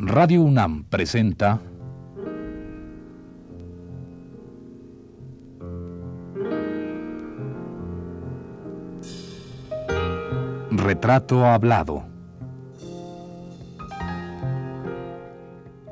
Radio 0.00 0.42
UNAM 0.42 0.84
presenta 0.84 1.60
Retrato 10.70 11.44
Hablado. 11.44 12.04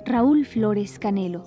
Raúl 0.04 0.46
Flores 0.46 1.00
Canelo. 1.00 1.42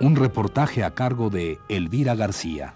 Un 0.00 0.16
reportaje 0.16 0.82
a 0.82 0.94
cargo 0.94 1.28
de 1.28 1.58
Elvira 1.68 2.14
García. 2.14 2.74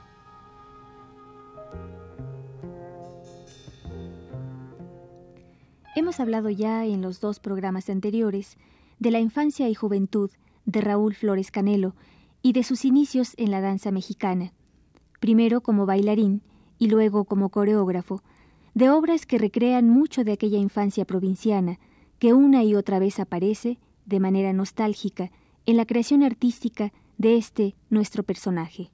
Hemos 6.12 6.20
hablado 6.20 6.50
ya 6.50 6.84
en 6.84 7.00
los 7.00 7.22
dos 7.22 7.40
programas 7.40 7.88
anteriores 7.88 8.58
de 8.98 9.10
la 9.10 9.18
infancia 9.18 9.70
y 9.70 9.74
juventud 9.74 10.30
de 10.66 10.82
Raúl 10.82 11.14
Flores 11.14 11.50
Canelo 11.50 11.94
y 12.42 12.52
de 12.52 12.64
sus 12.64 12.84
inicios 12.84 13.32
en 13.38 13.50
la 13.50 13.62
danza 13.62 13.90
mexicana, 13.92 14.52
primero 15.20 15.62
como 15.62 15.86
bailarín 15.86 16.42
y 16.78 16.88
luego 16.88 17.24
como 17.24 17.48
coreógrafo, 17.48 18.22
de 18.74 18.90
obras 18.90 19.24
que 19.24 19.38
recrean 19.38 19.88
mucho 19.88 20.22
de 20.22 20.32
aquella 20.32 20.58
infancia 20.58 21.06
provinciana 21.06 21.78
que 22.18 22.34
una 22.34 22.62
y 22.62 22.74
otra 22.74 22.98
vez 22.98 23.18
aparece, 23.18 23.78
de 24.04 24.20
manera 24.20 24.52
nostálgica, 24.52 25.30
en 25.64 25.78
la 25.78 25.86
creación 25.86 26.22
artística 26.22 26.92
de 27.16 27.38
este 27.38 27.74
nuestro 27.88 28.22
personaje. 28.22 28.90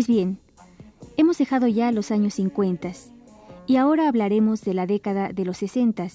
Pues 0.00 0.08
bien, 0.08 0.38
hemos 1.18 1.36
dejado 1.36 1.68
ya 1.68 1.92
los 1.92 2.10
años 2.10 2.32
50 2.32 2.90
y 3.66 3.76
ahora 3.76 4.08
hablaremos 4.08 4.62
de 4.62 4.72
la 4.72 4.86
década 4.86 5.28
de 5.28 5.44
los 5.44 5.58
60, 5.58 6.08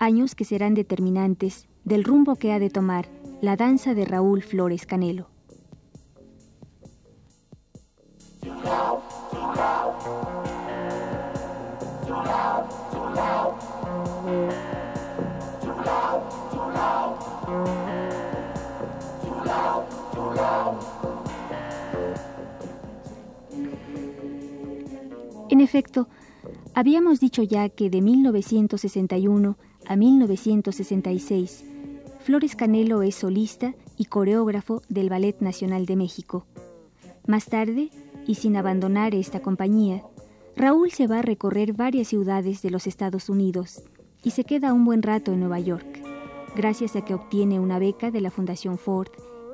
años 0.00 0.34
que 0.34 0.44
serán 0.44 0.74
determinantes 0.74 1.68
del 1.84 2.02
rumbo 2.02 2.34
que 2.34 2.50
ha 2.50 2.58
de 2.58 2.68
tomar 2.68 3.08
la 3.40 3.54
danza 3.54 3.94
de 3.94 4.06
Raúl 4.06 4.42
Flores 4.42 4.86
Canelo. 4.86 5.28
En 25.52 25.60
efecto, 25.60 26.08
habíamos 26.72 27.20
dicho 27.20 27.42
ya 27.42 27.68
que 27.68 27.90
de 27.90 28.00
1961 28.00 29.58
a 29.86 29.96
1966, 29.96 31.64
Flores 32.20 32.56
Canelo 32.56 33.02
es 33.02 33.16
solista 33.16 33.74
y 33.98 34.06
coreógrafo 34.06 34.80
del 34.88 35.10
Ballet 35.10 35.38
Nacional 35.40 35.84
de 35.84 35.96
México. 35.96 36.46
Más 37.26 37.44
tarde, 37.44 37.90
y 38.26 38.36
sin 38.36 38.56
abandonar 38.56 39.14
esta 39.14 39.40
compañía, 39.40 40.02
Raúl 40.56 40.90
se 40.90 41.06
va 41.06 41.18
a 41.18 41.22
recorrer 41.22 41.74
varias 41.74 42.08
ciudades 42.08 42.62
de 42.62 42.70
los 42.70 42.86
Estados 42.86 43.28
Unidos 43.28 43.82
y 44.24 44.30
se 44.30 44.44
queda 44.44 44.72
un 44.72 44.86
buen 44.86 45.02
rato 45.02 45.34
en 45.34 45.40
Nueva 45.40 45.60
York, 45.60 46.00
gracias 46.56 46.96
a 46.96 47.04
que 47.04 47.12
obtiene 47.12 47.60
una 47.60 47.78
beca 47.78 48.10
de 48.10 48.22
la 48.22 48.30
Fundación 48.30 48.78
Ford 48.78 49.10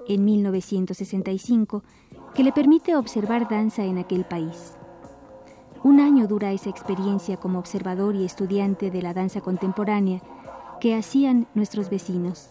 en 0.07 0.25
1965 0.25 1.83
que 2.37 2.45
le 2.45 2.53
permite 2.53 2.95
observar 2.95 3.49
danza 3.49 3.85
en 3.85 3.99
aquel 3.99 4.25
país. 4.25 4.78
Un 5.85 6.01
año 6.01 6.27
dura 6.27 6.53
esa 6.53 6.71
experiencia 6.71 7.37
como 7.37 7.59
observador 7.59 8.17
y 8.17 8.25
estudiante 8.25 8.91
de 8.91 9.01
la 9.01 9.15
danza 9.15 9.41
contemporánea 9.41 10.21
que 10.81 10.97
hacían 10.97 11.47
nuestros 11.55 11.89
vecinos. 11.89 12.51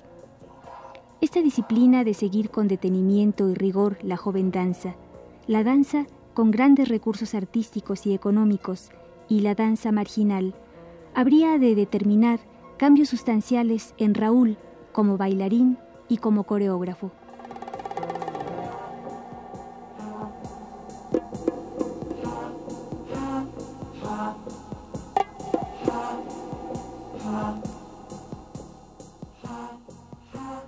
Esta 1.19 1.41
disciplina 1.41 2.03
de 2.03 2.13
seguir 2.13 2.49
con 2.49 2.67
detenimiento 2.67 3.49
y 3.49 3.53
rigor 3.53 3.97
la 4.01 4.17
joven 4.17 4.51
danza, 4.51 4.95
la 5.45 5.63
danza 5.63 6.05
con 6.33 6.51
grandes 6.51 6.87
recursos 6.87 7.33
artísticos 7.33 8.05
y 8.05 8.13
económicos 8.13 8.91
y 9.27 9.41
la 9.41 9.55
danza 9.55 9.91
marginal, 9.91 10.53
habría 11.13 11.57
de 11.57 11.75
determinar 11.75 12.39
cambios 12.77 13.09
sustanciales 13.09 13.93
en 13.97 14.13
Raúl 14.13 14.57
como 14.93 15.17
bailarín 15.17 15.77
y 16.07 16.17
como 16.17 16.43
coreógrafo. 16.43 17.11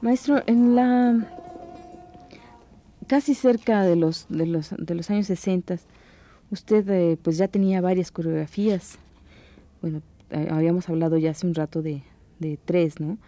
Maestro, 0.10 0.42
en 0.48 0.74
la 0.74 1.24
casi 3.06 3.36
cerca 3.36 3.84
de 3.84 3.96
los 3.96 4.26
de 4.28 4.48
los 4.48 4.72
de 4.76 4.96
los 4.96 5.08
años 5.12 5.28
60, 5.28 5.78
usted 6.50 6.90
eh, 6.90 7.18
pues 7.22 7.38
ya 7.38 7.48
tenía 7.48 7.80
varias 7.80 8.10
coreografías. 8.10 8.98
Bueno, 9.84 10.02
eh, 10.32 10.48
habíamos 10.50 10.90
hablado 10.90 11.20
ya 11.20 11.30
hace 11.30 11.46
un 11.46 11.54
rato 11.54 11.84
de, 11.84 12.02
de 12.40 12.58
tres, 12.66 13.00
¿no? 13.00 13.20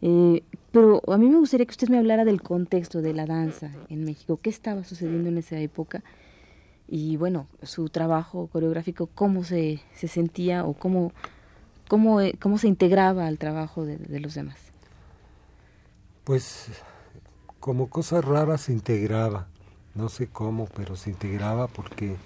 Eh, 0.00 0.42
pero 0.72 1.02
a 1.06 1.18
mí 1.18 1.28
me 1.28 1.36
gustaría 1.36 1.66
que 1.66 1.72
usted 1.72 1.90
me 1.90 1.98
hablara 1.98 2.24
del 2.24 2.40
contexto 2.40 3.02
de 3.02 3.12
la 3.12 3.26
danza 3.26 3.70
en 3.90 4.04
México, 4.04 4.40
qué 4.40 4.48
estaba 4.48 4.84
sucediendo 4.84 5.28
en 5.28 5.36
esa 5.36 5.58
época 5.58 6.02
y 6.88 7.18
bueno, 7.18 7.46
su 7.62 7.90
trabajo 7.90 8.46
coreográfico, 8.46 9.10
cómo 9.14 9.44
se, 9.44 9.80
se 9.92 10.08
sentía 10.08 10.64
o 10.64 10.72
cómo, 10.72 11.12
cómo, 11.88 12.20
cómo 12.40 12.56
se 12.56 12.68
integraba 12.68 13.26
al 13.26 13.36
trabajo 13.36 13.84
de 13.84 14.18
los 14.18 14.32
demás. 14.32 14.75
Pues 16.26 16.66
como 17.60 17.88
cosa 17.88 18.20
rara 18.20 18.58
se 18.58 18.72
integraba, 18.72 19.46
no 19.94 20.08
sé 20.08 20.26
cómo, 20.26 20.66
pero 20.74 20.96
se 20.96 21.10
integraba 21.10 21.68
porque 21.68 22.16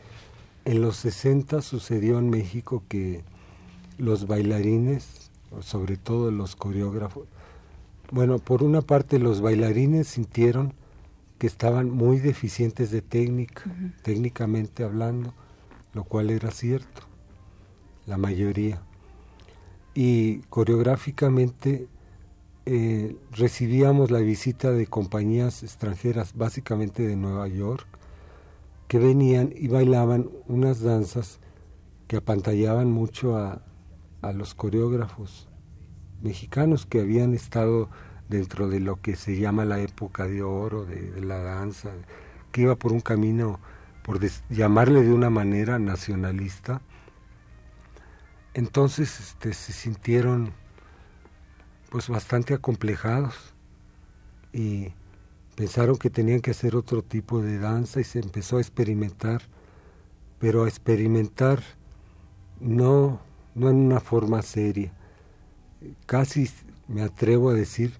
en 0.64 0.80
los 0.80 0.96
60 0.96 1.60
sucedió 1.60 2.18
en 2.18 2.30
México 2.30 2.82
que 2.88 3.22
los 3.98 4.26
bailarines, 4.26 5.30
sobre 5.60 5.98
todo 5.98 6.30
los 6.30 6.56
coreógrafos, 6.56 7.28
bueno, 8.10 8.38
por 8.38 8.62
una 8.62 8.80
parte 8.80 9.18
los 9.18 9.42
bailarines 9.42 10.08
sintieron 10.08 10.72
que 11.36 11.46
estaban 11.46 11.90
muy 11.90 12.20
deficientes 12.20 12.90
de 12.90 13.02
técnica, 13.02 13.64
uh 13.66 13.68
-huh. 13.68 14.02
técnicamente 14.02 14.82
hablando, 14.82 15.34
lo 15.92 16.04
cual 16.04 16.30
era 16.30 16.50
cierto, 16.52 17.02
la 18.06 18.16
mayoría. 18.16 18.80
Y 19.92 20.38
coreográficamente 20.48 21.86
eh, 22.72 23.16
recibíamos 23.32 24.12
la 24.12 24.20
visita 24.20 24.70
de 24.70 24.86
compañías 24.86 25.64
extranjeras, 25.64 26.34
básicamente 26.36 27.04
de 27.04 27.16
Nueva 27.16 27.48
York, 27.48 27.84
que 28.86 29.00
venían 29.00 29.52
y 29.56 29.66
bailaban 29.66 30.30
unas 30.46 30.80
danzas 30.80 31.40
que 32.06 32.18
apantallaban 32.18 32.88
mucho 32.88 33.36
a, 33.36 33.60
a 34.22 34.32
los 34.32 34.54
coreógrafos 34.54 35.48
mexicanos 36.22 36.86
que 36.86 37.00
habían 37.00 37.34
estado 37.34 37.88
dentro 38.28 38.68
de 38.68 38.78
lo 38.78 39.00
que 39.00 39.16
se 39.16 39.36
llama 39.36 39.64
la 39.64 39.80
época 39.80 40.28
de 40.28 40.44
oro 40.44 40.84
de, 40.84 41.20
la 41.22 41.40
danza, 41.40 41.90
que 42.52 42.62
iba 42.62 42.76
por 42.76 42.92
un 42.92 43.00
camino, 43.00 43.58
por 44.04 44.20
llamarle 44.48 45.02
de 45.02 45.12
una 45.12 45.28
manera 45.28 45.80
nacionalista. 45.80 46.82
Entonces 48.54 49.18
este, 49.18 49.54
se 49.54 49.72
sintieron 49.72 50.52
pues 51.90 52.08
bastante 52.08 52.54
acomplejados 52.54 53.34
y 54.52 54.88
pensaron 55.56 55.96
que 55.96 56.08
tenían 56.08 56.40
que 56.40 56.52
hacer 56.52 56.76
otro 56.76 57.02
tipo 57.02 57.42
de 57.42 57.58
danza 57.58 58.00
y 58.00 58.04
se 58.04 58.20
empezó 58.20 58.56
a 58.56 58.60
experimentar, 58.60 59.42
pero 60.38 60.64
a 60.64 60.68
experimentar 60.68 61.62
no, 62.60 63.20
no 63.54 63.68
en 63.68 63.76
una 63.76 64.00
forma 64.00 64.40
seria. 64.42 64.92
Casi 66.06 66.48
me 66.88 67.02
atrevo 67.02 67.50
a 67.50 67.54
decir 67.54 67.92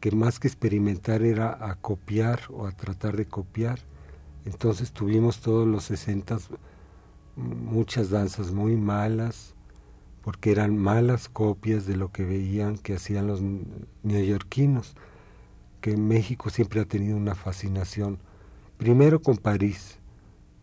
que 0.00 0.10
más 0.10 0.38
que 0.38 0.48
experimentar 0.48 1.22
era 1.22 1.68
a 1.68 1.74
copiar 1.76 2.40
o 2.50 2.66
a 2.66 2.72
tratar 2.72 3.16
de 3.16 3.26
copiar. 3.26 3.80
Entonces 4.44 4.92
tuvimos 4.92 5.40
todos 5.40 5.66
los 5.66 5.84
sesentas 5.84 6.48
muchas 7.36 8.10
danzas 8.10 8.50
muy 8.52 8.76
malas, 8.76 9.54
porque 10.22 10.52
eran 10.52 10.76
malas 10.76 11.28
copias 11.28 11.86
de 11.86 11.96
lo 11.96 12.12
que 12.12 12.24
veían 12.24 12.76
que 12.76 12.94
hacían 12.94 13.26
los 13.26 13.40
neoyorquinos, 14.02 14.94
que 15.80 15.96
México 15.96 16.50
siempre 16.50 16.80
ha 16.80 16.84
tenido 16.84 17.16
una 17.16 17.34
fascinación, 17.34 18.18
primero 18.76 19.22
con 19.22 19.36
París 19.36 19.98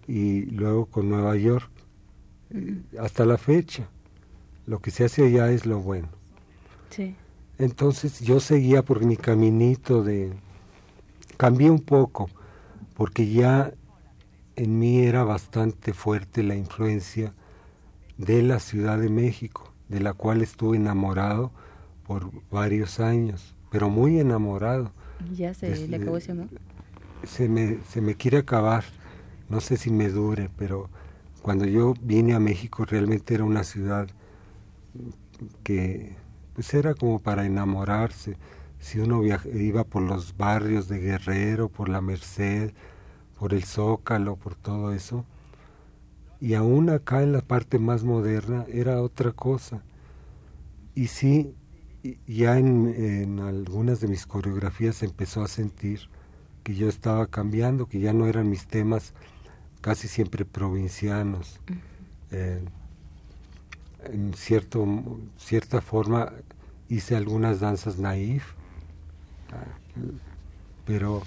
y 0.07 0.42
luego 0.45 0.86
con 0.86 1.09
Nueva 1.09 1.36
York, 1.36 1.69
hasta 3.00 3.25
la 3.25 3.38
fecha. 3.38 3.89
Lo 4.65 4.80
que 4.80 4.92
se 4.92 5.06
hace 5.06 5.25
allá 5.25 5.50
es 5.51 5.65
lo 5.65 5.80
bueno. 5.80 6.09
Sí. 6.89 7.15
Entonces 7.57 8.19
yo 8.19 8.39
seguía 8.39 8.83
por 8.83 9.04
mi 9.04 9.18
caminito 9.18 10.04
de... 10.04 10.33
Cambié 11.38 11.69
un 11.69 11.81
poco, 11.81 12.30
porque 12.95 13.30
ya 13.30 13.71
en 14.56 14.80
mí 14.80 15.00
era 15.00 15.24
bastante 15.24 15.94
fuerte 15.94 16.44
la 16.44 16.56
influencia 16.56 17.33
de 18.17 18.41
la 18.43 18.59
Ciudad 18.59 18.99
de 18.99 19.09
México, 19.09 19.73
de 19.89 19.99
la 19.99 20.13
cual 20.13 20.41
estuve 20.41 20.77
enamorado 20.77 21.51
por 22.05 22.31
varios 22.49 22.99
años, 22.99 23.55
pero 23.69 23.89
muy 23.89 24.19
enamorado. 24.19 24.91
¿Ya 25.33 25.53
se 25.53 25.87
le 25.87 25.97
acabó 25.97 26.17
ese 26.17 26.31
amor? 26.31 26.47
Se 27.23 27.49
me, 27.49 27.79
se 27.89 28.01
me 28.01 28.15
quiere 28.15 28.37
acabar, 28.37 28.83
no 29.49 29.61
sé 29.61 29.77
si 29.77 29.91
me 29.91 30.09
dure, 30.09 30.49
pero 30.57 30.89
cuando 31.41 31.65
yo 31.65 31.93
vine 32.01 32.33
a 32.33 32.39
México 32.39 32.85
realmente 32.85 33.33
era 33.33 33.43
una 33.43 33.63
ciudad 33.63 34.07
que 35.63 36.15
pues 36.53 36.73
era 36.73 36.93
como 36.95 37.19
para 37.19 37.45
enamorarse. 37.45 38.37
Si 38.79 38.99
uno 38.99 39.21
iba 39.23 39.83
por 39.83 40.01
los 40.01 40.35
barrios 40.37 40.87
de 40.87 40.99
Guerrero, 40.99 41.69
por 41.69 41.89
la 41.89 42.01
Merced, 42.01 42.73
por 43.37 43.53
el 43.53 43.63
Zócalo, 43.63 44.35
por 44.35 44.55
todo 44.55 44.93
eso, 44.93 45.25
y 46.39 46.53
aún 46.53 46.89
acá 46.89 47.23
en 47.23 47.33
la 47.33 47.41
parte 47.41 47.79
más 47.79 48.03
moderna 48.03 48.65
era 48.71 49.01
otra 49.01 49.31
cosa. 49.31 49.83
Y 50.95 51.07
sí, 51.07 51.53
ya 52.27 52.57
en, 52.57 52.87
en, 52.95 53.39
algunas 53.39 53.99
de 53.99 54.07
mis 54.07 54.25
coreografías 54.25 55.03
empezó 55.03 55.43
a 55.43 55.47
sentir 55.47 56.09
que 56.63 56.75
yo 56.75 56.89
estaba 56.89 57.27
cambiando, 57.27 57.87
que 57.87 57.99
ya 57.99 58.13
no 58.13 58.27
eran 58.27 58.49
mis 58.49 58.67
temas 58.67 59.13
casi 59.81 60.07
siempre 60.07 60.45
provincianos. 60.45 61.59
Eh, 62.31 62.61
en 64.05 64.33
cierto, 64.33 64.85
cierta 65.37 65.81
forma 65.81 66.33
hice 66.89 67.15
algunas 67.15 67.59
danzas 67.59 67.97
naif, 67.99 68.43
pero 70.85 71.23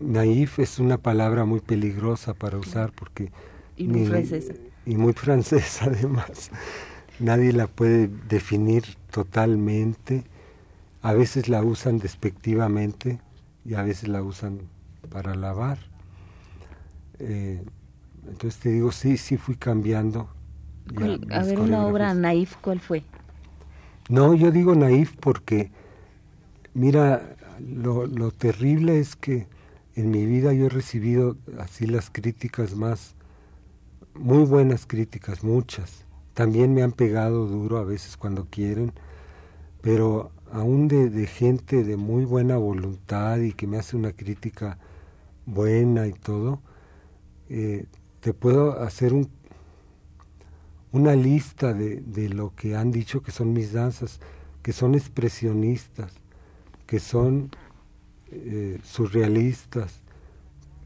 naif 0.00 0.58
es 0.58 0.78
una 0.78 0.98
palabra 0.98 1.44
muy 1.44 1.60
peligrosa 1.60 2.34
para 2.34 2.58
usar 2.58 2.92
porque 2.92 3.30
y 3.76 3.88
muy 3.88 4.06
francesa. 4.06 4.54
Y 4.86 4.96
muy 4.96 5.12
francesa 5.24 5.86
además. 5.86 6.50
Nadie 7.18 7.52
la 7.52 7.66
puede 7.66 8.08
definir 8.28 8.84
totalmente. 9.10 10.24
A 11.02 11.12
veces 11.12 11.48
la 11.48 11.62
usan 11.62 11.98
despectivamente 11.98 13.20
y 13.64 13.74
a 13.74 13.82
veces 13.82 14.08
la 14.08 14.22
usan 14.22 14.60
para 15.10 15.32
alabar. 15.32 15.78
Eh, 17.18 17.62
entonces 18.28 18.60
te 18.60 18.70
digo, 18.70 18.92
sí, 18.92 19.16
sí 19.16 19.36
fui 19.36 19.56
cambiando. 19.56 20.28
a 21.30 21.42
ver, 21.44 21.60
una 21.60 21.86
obra 21.86 22.14
naif, 22.14 22.56
¿cuál 22.56 22.80
fue? 22.80 23.04
No, 24.08 24.34
yo 24.34 24.50
digo 24.50 24.74
naif 24.74 25.16
porque, 25.16 25.70
mira, 26.74 27.36
lo, 27.60 28.06
lo 28.06 28.30
terrible 28.30 28.98
es 28.98 29.16
que 29.16 29.46
en 29.94 30.10
mi 30.10 30.26
vida 30.26 30.52
yo 30.52 30.66
he 30.66 30.70
recibido 30.70 31.36
así 31.58 31.86
las 31.86 32.10
críticas 32.10 32.74
más 32.74 33.14
muy 34.14 34.44
buenas 34.44 34.86
críticas, 34.86 35.44
muchas. 35.44 36.04
También 36.34 36.74
me 36.74 36.82
han 36.82 36.92
pegado 36.92 37.46
duro 37.46 37.78
a 37.78 37.84
veces 37.84 38.16
cuando 38.16 38.46
quieren, 38.46 38.92
pero 39.80 40.30
aún 40.50 40.88
de, 40.88 41.26
gente 41.26 41.84
de 41.84 41.96
muy 41.96 42.24
buena 42.24 42.56
voluntad 42.56 43.38
y 43.38 43.52
que 43.52 43.66
me 43.66 43.78
hace 43.78 43.96
una 43.96 44.12
crítica 44.12 44.78
buena 45.46 46.06
y 46.06 46.12
todo, 46.12 46.60
eh, 47.48 47.86
te 48.20 48.32
puedo 48.32 48.80
hacer 48.80 49.12
un, 49.12 49.28
una 50.92 51.16
lista 51.16 51.74
de, 51.74 52.00
de, 52.00 52.28
lo 52.28 52.54
que 52.54 52.76
han 52.76 52.90
dicho 52.90 53.22
que 53.22 53.32
son 53.32 53.52
mis 53.52 53.72
danzas, 53.72 54.20
que 54.62 54.72
son 54.72 54.94
expresionistas, 54.94 56.12
que 56.86 57.00
son 57.00 57.50
eh, 58.30 58.78
surrealistas, 58.84 60.00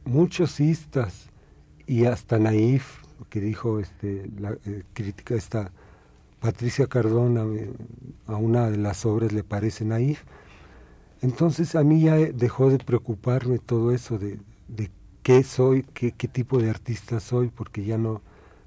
muchos 0.05 0.61
istas 0.61 1.29
y 1.87 2.05
hasta 2.05 2.39
naif, 2.39 3.06
que 3.29 3.41
dijo 3.41 3.81
este, 3.81 4.31
la 4.39 4.53
eh, 4.65 4.83
crítica 4.93 5.35
esta 5.35 5.71
Patricia 6.41 6.87
Cardona 6.87 7.45
eh, 7.45 7.73
a 8.27 8.37
una 8.37 8.71
de 8.71 8.77
las 8.77 9.07
obras 9.07 9.33
le 9.33 9.43
parece 9.43 9.85
naif. 9.85 10.23
Entonces 11.23 11.75
a 11.75 11.83
mí 11.83 12.03
ya 12.03 12.17
dejó 12.17 12.71
de 12.71 12.79
preocuparme 12.79 13.59
todo 13.59 13.93
eso 13.93 14.19
de, 14.19 14.39
de 14.69 14.91
qué 15.23 15.43
soy, 15.43 15.83
qué, 15.95 16.13
qué, 16.13 16.29
tipo 16.29 16.59
de 16.59 16.71
artista 16.71 17.21
soy, 17.21 17.49
porque 17.49 17.85
ya 17.85 17.99
no, 17.99 18.21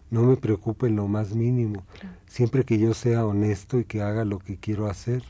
no 0.10 0.24
me 0.24 0.36
preocupa 0.36 0.88
en 0.88 0.96
lo 0.96 1.08
más 1.08 1.36
mínimo. 1.36 1.84
Siempre 2.28 2.66
que 2.66 2.80
yo 2.80 2.94
sea 2.94 3.26
honesto 3.26 3.80
y 3.80 3.86
que 3.86 4.02
haga 4.02 4.26
lo 4.26 4.40
que 4.40 4.58
quiero 4.58 4.90
hacer. 4.90 5.24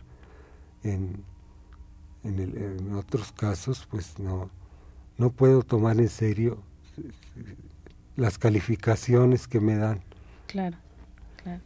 En, 0.81 1.23
en, 2.23 2.39
el, 2.39 2.57
en 2.57 2.95
otros 2.95 3.33
casos, 3.33 3.85
pues 3.91 4.17
no, 4.17 4.49
no 5.17 5.29
puedo 5.29 5.61
tomar 5.61 5.99
en 5.99 6.09
serio 6.09 6.57
las 8.19 8.37
calificaciones 8.37 9.47
que 9.47 9.59
me 9.59 9.75
dan. 9.75 10.01
Claro, 10.47 10.77
claro. 11.41 11.61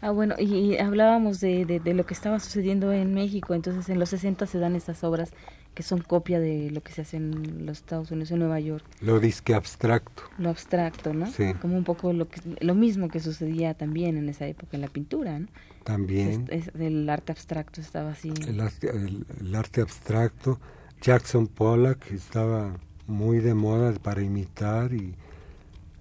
Ah, 0.00 0.12
bueno, 0.12 0.34
y, 0.38 0.78
hablábamos 0.78 1.40
de, 1.40 1.64
de, 1.66 1.94
lo 1.94 2.06
que 2.06 2.14
estaba 2.14 2.40
sucediendo 2.40 2.92
en 2.92 3.12
México, 3.12 3.54
entonces 3.54 3.88
en 3.90 3.98
los 3.98 4.08
60 4.10 4.46
se 4.46 4.58
dan 4.58 4.74
estas 4.74 5.04
obras 5.04 5.32
que 5.74 5.82
son 5.82 6.00
copia 6.00 6.40
de 6.40 6.70
lo 6.70 6.82
que 6.82 6.92
se 6.92 7.02
hace 7.02 7.16
en 7.18 7.66
los 7.66 7.78
Estados 7.78 8.10
Unidos, 8.10 8.30
en 8.30 8.40
Nueva 8.40 8.58
York. 8.60 8.84
Lo 9.00 9.20
disque 9.20 9.54
abstracto. 9.54 10.22
Lo 10.38 10.50
abstracto, 10.50 11.14
¿no? 11.14 11.26
Sí. 11.26 11.54
Como 11.60 11.76
un 11.76 11.84
poco 11.84 12.12
lo, 12.12 12.28
que, 12.28 12.40
lo 12.60 12.74
mismo 12.74 13.08
que 13.08 13.20
sucedía 13.20 13.74
también 13.74 14.16
en 14.16 14.28
esa 14.28 14.46
época 14.46 14.76
en 14.76 14.80
la 14.80 14.88
pintura, 14.88 15.38
¿no? 15.38 15.48
También. 15.84 16.46
Es, 16.50 16.70
el 16.74 17.08
arte 17.08 17.32
abstracto 17.32 17.80
estaba 17.80 18.10
así. 18.10 18.32
El 18.46 18.60
arte, 18.60 18.90
el 18.90 19.54
arte 19.54 19.80
abstracto. 19.80 20.58
Jackson 21.00 21.46
Pollock 21.46 22.10
estaba 22.10 22.76
muy 23.06 23.38
de 23.38 23.54
moda 23.54 23.92
para 23.94 24.22
imitar 24.22 24.92
y 24.92 25.14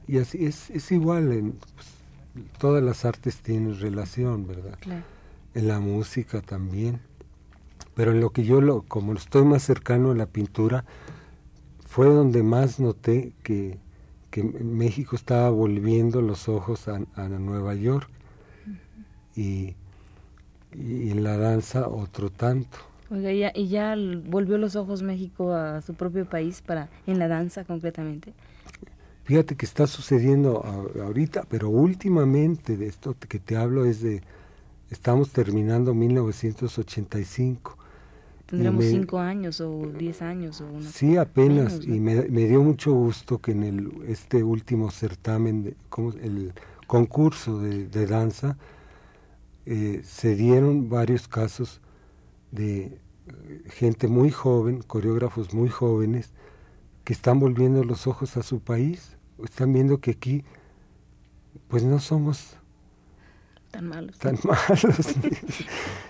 y 0.10 0.18
así 0.18 0.44
es, 0.44 0.72
es 0.72 0.92
igual, 0.92 1.32
en, 1.32 1.52
pues, 1.52 1.88
todas 2.58 2.84
las 2.84 3.06
artes 3.06 3.42
tienen 3.42 3.80
relación, 3.80 4.48
¿verdad? 4.48 4.80
En 5.54 5.68
la 5.68 5.80
música 5.80 6.42
también. 6.42 7.00
Pero 7.94 8.12
en 8.12 8.20
lo 8.20 8.32
que 8.32 8.44
yo, 8.44 8.60
lo, 8.60 8.82
como 8.82 9.14
estoy 9.14 9.46
más 9.46 9.62
cercano 9.62 10.10
a 10.10 10.16
la 10.16 10.26
pintura, 10.26 10.84
fue 11.86 12.08
donde 12.08 12.42
más 12.42 12.80
noté 12.80 13.34
que, 13.44 13.78
que 14.32 14.44
México 14.44 15.16
estaba 15.16 15.52
volviendo 15.52 16.24
los 16.24 16.50
ojos 16.50 16.88
a, 16.88 17.02
a 17.14 17.28
Nueva 17.28 17.76
York 17.76 18.10
y, 19.36 19.76
y, 20.74 21.12
en 21.12 21.24
la 21.24 21.38
danza 21.38 21.88
otro 21.88 22.32
tanto. 22.32 22.80
Oiga, 23.12 23.32
¿y 23.32 23.40
ya, 23.40 23.52
¿y 23.54 23.68
ya 23.68 23.96
volvió 24.26 24.58
los 24.58 24.76
ojos 24.76 25.04
México 25.04 25.54
a 25.54 25.82
su 25.82 25.94
propio 25.94 26.26
país 26.26 26.64
para 26.64 26.90
en 27.06 27.20
la 27.20 27.28
danza 27.28 27.64
concretamente? 27.64 28.34
Fíjate 29.30 29.56
que 29.56 29.68
está 29.68 29.86
sucediendo 29.86 30.66
ahorita, 31.04 31.46
pero 31.48 31.70
últimamente 31.70 32.78
de 32.78 32.88
esto 32.88 33.16
que 33.16 33.38
te 33.38 33.58
hablo 33.58 33.86
es 33.86 34.02
de, 34.02 34.24
estamos 34.90 35.30
terminando 35.30 35.94
1985. 35.94 37.78
Tendremos 38.48 38.86
cinco 38.86 39.20
años 39.20 39.62
o 39.62 39.86
diez 39.96 40.24
años. 40.24 40.62
O 40.62 40.82
sí, 40.82 41.16
apenas, 41.16 41.80
y 41.84 42.00
me, 42.00 42.24
dio 42.26 42.64
mucho 42.64 42.92
gusto 42.92 43.38
que 43.38 43.52
en 43.52 43.62
el, 43.62 43.92
este 44.08 44.42
último 44.44 44.90
certamen, 44.90 45.64
de, 45.64 45.76
como 45.90 46.12
el 46.14 46.52
concurso 46.88 47.60
de, 47.60 48.08
danza, 48.08 48.58
eh, 49.68 50.02
se 50.04 50.36
dieron 50.36 50.90
varios 50.90 51.28
casos 51.28 51.82
de 52.50 52.80
eh, 52.82 52.98
gente 53.68 54.08
muy 54.08 54.32
joven, 54.32 54.82
coreógrafos 54.82 55.54
muy 55.54 55.70
jóvenes, 55.70 56.32
que 57.04 57.14
están 57.14 57.40
volviendo 57.40 57.84
los 57.84 58.08
ojos 58.08 58.36
a 58.36 58.42
su 58.42 58.60
país 58.60 59.19
están 59.44 59.74
viendo 59.74 60.00
que 60.00 60.12
aquí 60.12 60.44
pues 61.68 61.84
no 61.84 62.00
somos 62.00 62.56
tan 63.72 63.88
malos. 63.88 64.18
Tan 64.18 64.38
malos. 64.44 65.16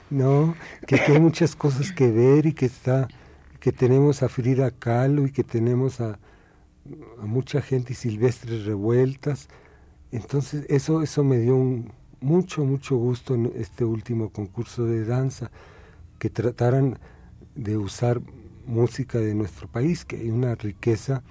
no, 0.09 0.55
que 0.87 0.95
aquí 0.95 1.11
hay 1.11 1.19
muchas 1.19 1.55
cosas 1.55 1.91
que 1.91 2.09
ver 2.09 2.45
y 2.45 2.53
que 2.53 2.65
está 2.65 3.07
que 3.59 3.73
tenemos 3.73 4.23
a 4.23 4.29
Frida 4.29 4.71
Kahlo 4.71 5.25
y 5.25 5.31
que 5.31 5.43
tenemos 5.43 5.99
a, 5.99 6.17
a 7.21 7.25
mucha 7.25 7.61
gente 7.61 7.91
y 7.91 7.95
silvestres 7.95 8.65
revueltas. 8.65 9.49
Entonces, 10.11 10.65
eso 10.69 11.01
eso 11.01 11.23
me 11.25 11.37
dio 11.37 11.55
un, 11.55 11.91
mucho 12.21 12.63
mucho 12.63 12.95
gusto 12.95 13.35
en 13.35 13.51
este 13.55 13.83
último 13.83 14.29
concurso 14.29 14.85
de 14.85 15.05
danza 15.05 15.51
que 16.19 16.29
trataran 16.29 16.99
de 17.55 17.77
usar 17.77 18.21
música 18.65 19.19
de 19.19 19.33
nuestro 19.35 19.67
país, 19.67 20.05
que 20.05 20.17
hay 20.17 20.29
una 20.29 20.55
riqueza 20.55 21.23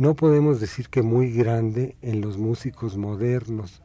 no 0.00 0.14
podemos 0.14 0.60
decir 0.60 0.88
que 0.88 1.02
muy 1.02 1.30
grande 1.30 1.94
en 2.00 2.22
los 2.22 2.38
músicos 2.38 2.96
modernos. 2.96 3.82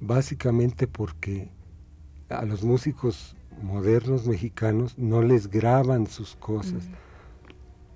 básicamente 0.00 0.86
porque 0.86 1.48
a 2.28 2.44
los 2.44 2.62
músicos 2.62 3.34
modernos 3.62 4.26
mexicanos 4.26 4.98
no 4.98 5.22
les 5.22 5.48
graban 5.48 6.08
sus 6.08 6.36
cosas. 6.36 6.82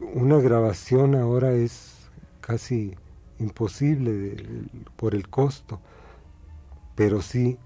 Una 0.01 0.39
grabación 0.39 1.17
ahora 1.17 1.53
es 1.53 2.09
casi 2.41 2.95
imposible 3.41 4.37
por 4.97 5.15
el 5.15 5.29
costo, 5.29 5.81
pero 6.95 7.21
sí 7.21 7.59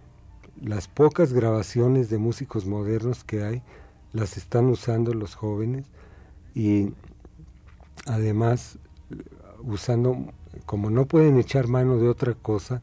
las 0.60 0.88
pocas 0.88 1.32
grabaciones 1.32 2.10
de 2.10 2.18
músicos 2.18 2.66
modernos 2.66 3.22
que 3.22 3.44
hay 3.44 3.62
las 4.12 4.37
están 4.37 4.64
usando 4.66 5.14
los 5.14 5.37
jóvenes 5.37 5.87
y 6.52 6.94
además 8.06 8.78
usando, 9.62 10.33
como 10.67 10.90
no 10.90 11.07
pueden 11.07 11.38
echar 11.38 11.69
mano 11.69 11.99
de 11.99 12.09
otra 12.09 12.35
cosa, 12.35 12.83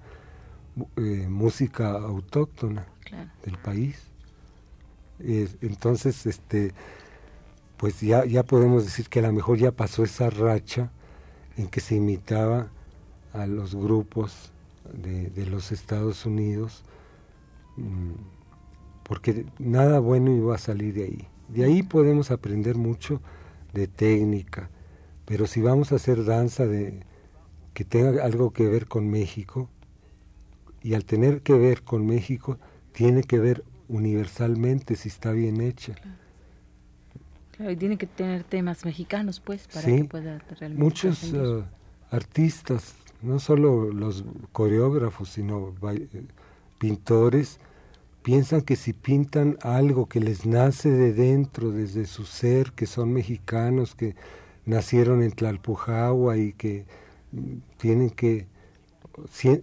eh, 0.96 1.28
música 1.30 1.92
autóctona 1.92 2.86
del 3.44 3.58
país. 3.58 4.04
entonces, 5.20 6.26
este, 6.26 6.74
pues 7.78 8.02
ya, 8.02 8.26
ya 8.26 8.44
podemos 8.44 8.86
decir 8.86 9.08
que 9.10 9.20
a 9.20 9.24
lo 9.24 9.34
mejor 9.34 9.58
ya 9.58 9.72
pasó 9.72 10.04
esa 10.04 10.30
racha 10.30 10.92
en 11.58 11.68
que 11.68 11.80
se 11.80 11.96
imitaba 11.96 12.68
a 13.34 13.48
los 13.48 13.76
grupos 13.76 14.52
de, 14.94 15.30
de 15.30 15.46
los 15.46 15.72
Estados 15.72 16.26
Unidos, 16.26 16.84
mm, 17.78 18.14
porque 19.04 19.46
nada 19.60 20.00
bueno 20.00 20.32
iba 20.32 20.56
a 20.56 20.60
salir 20.60 20.94
de 20.94 21.04
ahí. 21.04 21.28
De 21.48 21.64
ahí 21.64 21.82
podemos 21.82 22.30
aprender 22.30 22.76
mucho 22.76 23.22
de 23.74 23.88
técnica, 23.88 24.70
pero 25.28 25.46
si 25.46 25.62
vamos 25.62 25.92
a 25.92 25.96
hacer 25.96 26.24
danza 26.24 26.66
de 26.66 27.02
que 27.74 27.84
tenga 27.84 28.24
algo 28.24 28.52
que 28.52 28.66
ver 28.66 28.88
con 28.88 29.10
México, 29.10 29.70
y 30.82 30.94
al 30.94 31.04
tener 31.04 31.42
que 31.42 31.54
ver 31.54 31.84
con 31.84 32.06
México, 32.08 32.58
tiene 32.94 33.24
que 33.24 33.38
ver 33.38 33.66
universalmente 33.90 34.96
si 34.96 35.10
está 35.10 35.34
bien 35.34 35.60
hecha. 35.60 35.96
Claro, 37.52 37.72
y 37.74 37.76
tiene 37.76 37.98
que 37.98 38.08
tener 38.08 38.46
temas 38.46 38.86
mexicanos, 38.86 39.42
pues, 39.42 39.68
para 39.68 39.86
que 39.86 40.06
pueda 40.06 40.40
realmente. 40.60 40.82
Muchos 40.82 41.34
uh, 41.34 41.64
artistas, 42.10 42.96
no 43.22 43.40
solo 43.40 43.92
los 43.92 44.24
coreógrafos, 44.54 45.28
sino 45.28 45.76
eh, 45.92 46.08
pintores, 46.78 47.60
piensan 48.24 48.62
que 48.62 48.78
si 48.78 48.94
pintan 48.94 49.58
algo 49.62 50.08
que 50.08 50.22
les 50.22 50.46
nace 50.46 50.90
de 50.90 51.12
dentro, 51.12 51.72
desde 51.72 52.06
su 52.06 52.24
ser, 52.24 52.72
que 52.72 52.86
son 52.86 53.12
mexicanos, 53.12 53.94
que 53.94 54.16
nacieron 54.68 55.24
en 55.24 55.32
Tlalpujahua 55.32 56.38
y 56.38 56.54
que 56.54 56.86
tienen 57.78 58.12
que 58.12 58.46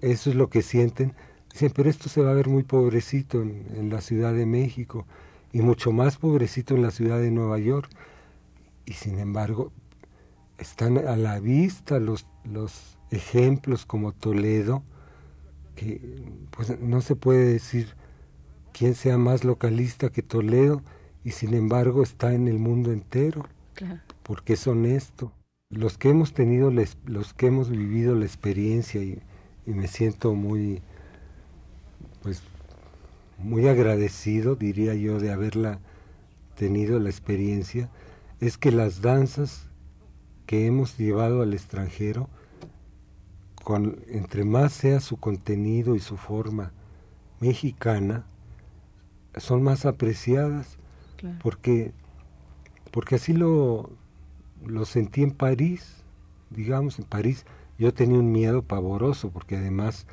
eso 0.01 0.31
es 0.31 0.37
lo 0.37 0.51
que 0.51 0.63
sienten, 0.63 1.15
dicen, 1.53 1.73
pero 1.75 1.89
esto 1.89 2.09
se 2.09 2.21
va 2.21 2.33
a 2.33 2.35
ver 2.35 2.49
muy 2.49 2.65
pobrecito 2.65 3.41
en, 3.43 3.89
la 3.91 4.01
Ciudad 4.01 4.35
de 4.35 4.47
México 4.47 5.07
y 5.53 5.63
mucho 5.63 5.93
más 5.93 6.17
pobrecito 6.17 6.75
en 6.75 6.83
la 6.83 6.91
ciudad 6.91 7.21
de 7.21 7.31
Nueva 7.31 7.59
York. 7.59 7.89
Y 8.87 8.95
sin 8.95 9.21
embargo, 9.21 9.73
están 10.59 10.99
a 10.99 11.17
la 11.17 11.39
vista 11.39 12.01
los, 12.01 12.27
los 12.45 12.99
ejemplos 13.11 13.87
como 13.87 14.13
Toledo, 14.13 14.83
que 15.77 16.01
pues 16.51 16.81
no 16.81 17.01
se 17.01 17.15
puede 17.15 17.45
decir 17.45 17.95
quién 18.73 18.97
sea 18.97 19.19
más 19.19 19.45
localista 19.45 20.11
que 20.11 20.23
Toledo, 20.23 20.83
y 21.23 21.31
sin 21.31 21.55
embargo 21.55 22.03
está 22.03 22.35
en 22.35 22.49
el 22.49 22.59
mundo 22.59 22.93
entero, 22.93 23.47
porque 24.25 24.55
es 24.55 24.67
honesto. 24.67 25.33
Los 25.71 25.97
que 25.97 26.11
hemos 26.11 26.35
tenido, 26.35 26.73
los 27.07 27.35
que 27.35 27.47
hemos 27.47 27.71
vivido 27.71 28.15
la 28.17 28.25
experiencia 28.25 29.03
y, 29.03 29.23
y 29.67 29.71
me 29.71 29.87
siento 29.87 30.35
muy, 30.35 30.83
pues, 32.23 32.43
muy 33.39 33.69
agradecido, 33.69 34.57
diría 34.57 34.95
yo, 34.95 35.21
de 35.21 35.33
haberla 35.33 35.81
tenido 36.57 36.99
la 36.99 37.11
experiencia, 37.11 37.91
es 38.41 38.59
que 38.59 38.73
las 38.73 39.01
danzas 39.01 39.69
que 40.47 40.67
hemos 40.67 40.99
llevado 40.99 41.43
al 41.43 41.55
extranjero, 41.55 42.29
con, 43.63 43.99
entre 44.09 44.45
más 44.45 44.73
sea 44.73 45.01
su 45.01 45.17
contenido 45.17 45.97
y 45.97 46.01
su 46.01 46.17
forma 46.17 46.73
mexicana, 47.41 48.27
son 49.37 49.63
más 49.63 49.87
apreciadas, 49.87 50.79
porque, 51.43 51.93
porque 52.93 53.15
así 53.17 53.33
lo, 53.33 53.91
lo 54.67 54.85
sentí 54.85 55.23
en 55.23 55.33
París, 55.33 56.03
digamos, 56.51 56.99
en 56.99 57.05
París 57.05 57.45
yo 57.79 57.93
tenía 57.93 58.19
un 58.19 58.31
miedo 58.31 58.63
pavoroso 58.63 59.31
porque 59.31 59.57
además 59.57 60.07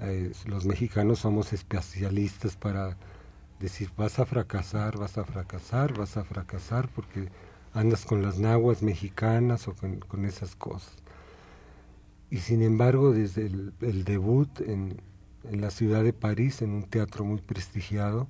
eh, 0.00 0.32
los 0.46 0.64
mexicanos 0.64 1.20
somos 1.20 1.52
especialistas 1.52 2.56
para 2.56 2.96
decir 3.58 3.90
vas 3.96 4.18
a 4.18 4.26
fracasar, 4.26 4.98
vas 4.98 5.18
a 5.18 5.24
fracasar, 5.24 5.96
vas 5.96 6.16
a 6.16 6.24
fracasar 6.24 6.88
porque 6.88 7.28
andas 7.72 8.04
con 8.04 8.22
las 8.22 8.38
naguas 8.38 8.82
mexicanas 8.82 9.68
o 9.68 9.74
con, 9.74 10.24
esas 10.24 10.56
cosas. 10.56 10.94
Y 12.30 12.38
sin 12.38 12.62
embargo, 12.62 13.12
desde 13.12 13.46
el, 13.46 14.04
debut 14.04 14.60
en, 14.60 15.00
la 15.50 15.70
ciudad 15.70 16.02
de 16.02 16.12
París, 16.12 16.62
en 16.62 16.70
un 16.70 16.84
teatro 16.84 17.24
muy 17.24 17.40
prestigiado, 17.40 18.28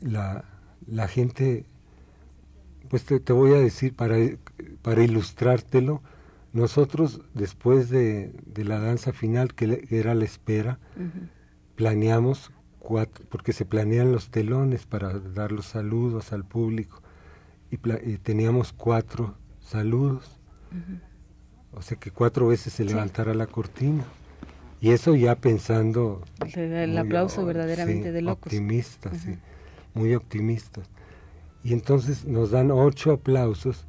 la, 0.00 0.44
la 0.86 1.08
gente, 1.08 1.64
pues 2.88 3.04
te, 3.04 3.20
te, 3.20 3.32
voy 3.32 3.52
a 3.52 3.58
decir 3.58 3.94
para, 3.94 4.16
para 4.82 5.02
ilustrártelo, 5.02 6.02
nosotros, 6.52 7.20
después 7.34 7.90
de, 7.90 8.32
la 8.56 8.78
danza 8.80 9.12
final, 9.12 9.54
que 9.54 9.86
era 9.90 10.14
la 10.14 10.24
espera, 10.24 10.78
planeamos 11.76 12.50
cuatro, 12.78 13.24
porque 13.28 13.52
se 13.52 13.64
planean 13.64 14.12
los 14.12 14.30
telones 14.30 14.86
para 14.86 15.18
dar 15.18 15.52
los 15.52 15.66
saludos 15.66 16.32
al 16.32 16.44
público, 16.44 17.02
y, 17.70 17.76
teníamos 18.18 18.72
cuatro 18.72 19.36
saludos. 19.60 20.40
O 21.72 21.82
sea 21.82 21.98
que 21.98 22.10
cuatro 22.10 22.48
veces 22.48 22.72
se 22.72 22.84
levantara 22.84 23.34
la 23.34 23.46
cortina. 23.46 24.04
Y 24.80 24.90
eso 24.90 25.14
ya 25.16 25.34
pensando... 25.34 26.22
El, 26.54 26.96
aplauso 26.96 27.44
verdaderamente 27.44 28.10
de 28.10 28.22
locos. 28.22 28.46
Optimistas, 28.46 29.20
sí, 29.20 29.36
muy 29.92 30.14
optimistas. 30.14 30.88
Y 31.64 31.72
entonces 31.72 32.24
nos 32.24 32.50
dan 32.50 32.70
ocho 32.70 33.12
aplausos 33.12 33.86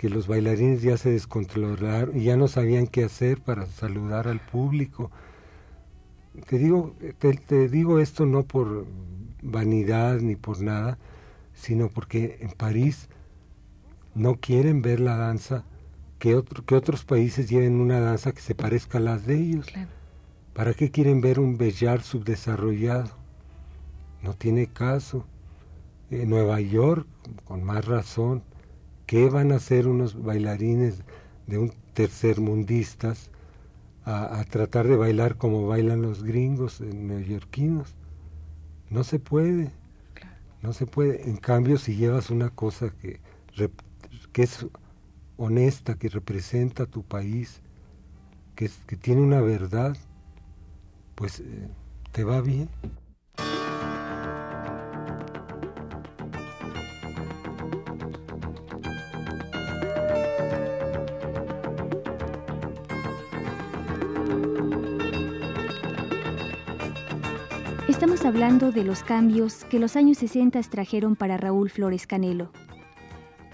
que 0.00 0.08
los 0.08 0.26
bailarines 0.26 0.80
ya 0.80 0.96
se 0.96 1.10
descontrolaron 1.10 2.16
y 2.16 2.24
ya 2.24 2.36
no 2.36 2.48
sabían 2.48 2.86
qué 2.86 3.04
hacer 3.04 3.40
para 3.42 3.66
saludar 3.66 4.28
al 4.28 4.40
público. 4.40 5.10
Te 6.48 6.58
digo, 6.58 6.94
te, 7.18 7.68
digo 7.68 7.98
esto 7.98 8.24
no 8.24 8.44
por 8.44 8.86
vanidad 9.42 10.20
ni 10.20 10.36
por 10.36 10.62
nada, 10.62 10.96
sino 11.52 11.88
porque 11.88 12.38
en 12.40 12.50
París 12.52 13.10
no 14.14 14.36
quieren 14.36 14.80
ver 14.80 15.00
la 15.00 15.16
danza, 15.16 15.64
que, 16.18 16.34
otro, 16.34 16.64
que 16.64 16.74
otros 16.74 17.04
países 17.04 17.50
lleven 17.50 17.80
una 17.80 18.00
danza 18.00 18.32
que 18.32 18.40
se 18.40 18.54
parezca 18.54 18.96
a 18.96 19.02
las 19.02 19.26
de 19.26 19.36
ellos. 19.36 19.66
¿Para 20.54 20.72
qué 20.72 20.90
quieren 20.90 21.20
ver 21.20 21.38
un 21.38 21.58
bellar 21.58 22.00
subdesarrollado? 22.00 23.10
No 24.22 24.32
tiene 24.34 24.66
caso. 24.66 25.26
Nueva 26.10 26.60
York, 26.60 27.06
con 27.44 27.64
más 27.64 27.84
razón, 27.86 28.42
¿Qué 29.10 29.28
van 29.28 29.50
a 29.50 29.56
hacer 29.56 29.88
unos 29.88 30.22
bailarines 30.22 31.02
de 31.48 31.58
un 31.58 31.72
tercermundistas 31.94 33.30
a, 34.04 34.38
a 34.38 34.44
tratar 34.44 34.86
de 34.86 34.96
bailar 34.96 35.36
como 35.36 35.66
bailan 35.66 36.00
los 36.00 36.22
gringos 36.22 36.80
neoyorquinos? 36.80 37.96
No 38.88 39.02
se 39.02 39.18
puede. 39.18 39.72
No 40.62 40.72
se 40.72 40.86
puede. 40.86 41.28
En 41.28 41.38
cambio, 41.38 41.76
si 41.76 41.96
llevas 41.96 42.30
una 42.30 42.50
cosa 42.50 42.90
que, 42.90 43.20
que 44.32 44.42
es 44.44 44.66
honesta, 45.36 45.96
que 45.96 46.08
representa 46.08 46.84
a 46.84 46.86
tu 46.86 47.02
país, 47.02 47.62
que, 48.54 48.70
que 48.86 48.96
tiene 48.96 49.22
una 49.22 49.40
verdad, 49.40 49.96
pues 51.14 51.40
eh, 51.40 51.68
te 52.12 52.24
va 52.24 52.40
bien. 52.40 52.68
Hablando 68.30 68.70
de 68.70 68.84
los 68.84 69.02
cambios 69.02 69.64
que 69.64 69.80
los 69.80 69.96
años 69.96 70.18
60 70.18 70.62
trajeron 70.70 71.16
para 71.16 71.36
Raúl 71.36 71.68
Flores 71.68 72.06
Canelo. 72.06 72.52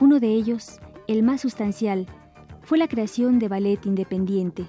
Uno 0.01 0.21
de 0.21 0.27
ellos, 0.29 0.83
el 1.09 1.23
más 1.23 1.41
sustancial, 1.41 2.07
fue 2.61 2.77
la 2.77 2.87
creación 2.87 3.39
de 3.39 3.49
Ballet 3.49 3.87
Independiente, 3.87 4.67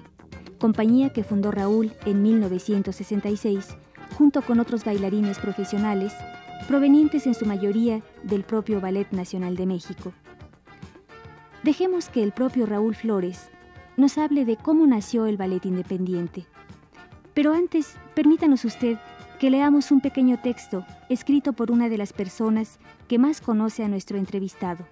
compañía 0.58 1.12
que 1.12 1.24
fundó 1.24 1.50
Raúl 1.50 1.92
en 2.06 2.22
1966 2.22 3.76
junto 4.16 4.40
con 4.40 4.60
otros 4.60 4.82
bailarines 4.82 5.38
profesionales 5.40 6.14
provenientes 6.66 7.26
en 7.26 7.34
su 7.34 7.44
mayoría 7.44 8.00
del 8.22 8.44
propio 8.44 8.80
Ballet 8.80 9.12
Nacional 9.12 9.56
de 9.56 9.66
México. 9.66 10.14
Dejemos 11.64 12.08
que 12.08 12.22
el 12.22 12.32
propio 12.32 12.64
Raúl 12.64 12.94
Flores 12.94 13.50
nos 13.98 14.16
hable 14.16 14.46
de 14.46 14.56
cómo 14.56 14.86
nació 14.86 15.26
el 15.26 15.36
Ballet 15.36 15.66
Independiente 15.66 16.46
Pero 17.34 17.52
antes, 17.52 17.96
permítanos 18.14 18.64
usted 18.64 18.96
que 19.38 19.50
leamos 19.50 19.90
un 19.90 20.00
pequeño 20.00 20.38
texto 20.40 20.84
escrito 21.08 21.52
por 21.52 21.70
una 21.70 21.88
de 21.88 21.96
las 21.96 22.12
personas 22.12 22.78
que 23.06 23.18
más 23.18 23.40
conoce 23.40 23.84
a 23.84 23.88
nuestro 23.88 24.18
entrevistado. 24.18 24.84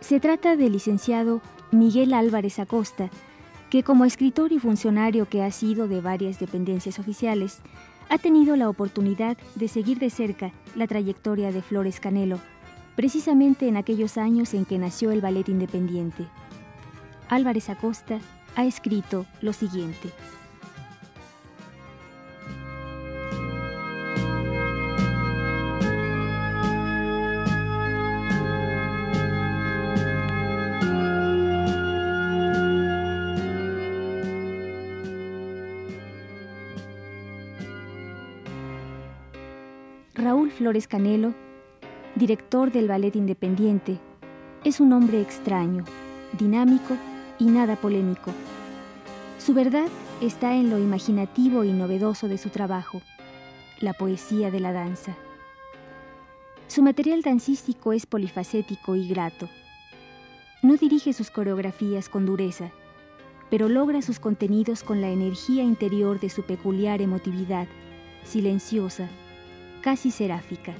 Se 0.00 0.18
trata 0.18 0.56
del 0.56 0.72
licenciado 0.72 1.40
Miguel 1.70 2.12
Álvarez 2.14 2.58
Acosta, 2.58 3.10
que 3.70 3.82
como 3.82 4.04
escritor 4.04 4.52
y 4.52 4.58
funcionario 4.58 5.28
que 5.28 5.42
ha 5.42 5.50
sido 5.50 5.88
de 5.88 6.00
varias 6.00 6.38
dependencias 6.38 6.98
oficiales, 6.98 7.60
ha 8.08 8.18
tenido 8.18 8.56
la 8.56 8.68
oportunidad 8.68 9.38
de 9.54 9.68
seguir 9.68 9.98
de 9.98 10.10
cerca 10.10 10.52
la 10.74 10.86
trayectoria 10.86 11.52
de 11.52 11.62
Flores 11.62 12.00
Canelo, 12.00 12.40
precisamente 12.96 13.68
en 13.68 13.76
aquellos 13.76 14.18
años 14.18 14.52
en 14.52 14.64
que 14.64 14.78
nació 14.78 15.12
el 15.12 15.20
ballet 15.20 15.48
independiente. 15.48 16.26
Álvarez 17.28 17.70
Acosta 17.70 18.18
ha 18.56 18.66
escrito 18.66 19.24
lo 19.40 19.52
siguiente. 19.52 20.10
Raúl 40.32 40.50
Flores 40.50 40.88
Canelo, 40.88 41.34
director 42.14 42.72
del 42.72 42.88
Ballet 42.88 43.14
Independiente, 43.16 43.98
es 44.64 44.80
un 44.80 44.94
hombre 44.94 45.20
extraño, 45.20 45.84
dinámico 46.38 46.96
y 47.38 47.44
nada 47.44 47.76
polémico. 47.76 48.32
Su 49.38 49.52
verdad 49.52 49.88
está 50.22 50.54
en 50.54 50.70
lo 50.70 50.78
imaginativo 50.78 51.64
y 51.64 51.72
novedoso 51.74 52.28
de 52.28 52.38
su 52.38 52.48
trabajo, 52.48 53.02
la 53.78 53.92
poesía 53.92 54.50
de 54.50 54.60
la 54.60 54.72
danza. 54.72 55.14
Su 56.66 56.80
material 56.80 57.20
dancístico 57.20 57.92
es 57.92 58.06
polifacético 58.06 58.96
y 58.96 59.06
grato. 59.08 59.50
No 60.62 60.78
dirige 60.78 61.12
sus 61.12 61.30
coreografías 61.30 62.08
con 62.08 62.24
dureza, 62.24 62.70
pero 63.50 63.68
logra 63.68 64.00
sus 64.00 64.18
contenidos 64.18 64.82
con 64.82 65.02
la 65.02 65.10
energía 65.10 65.62
interior 65.62 66.20
de 66.20 66.30
su 66.30 66.42
peculiar 66.42 67.02
emotividad, 67.02 67.68
silenciosa, 68.24 69.10
casi 69.82 70.10
seráfica. 70.10 70.74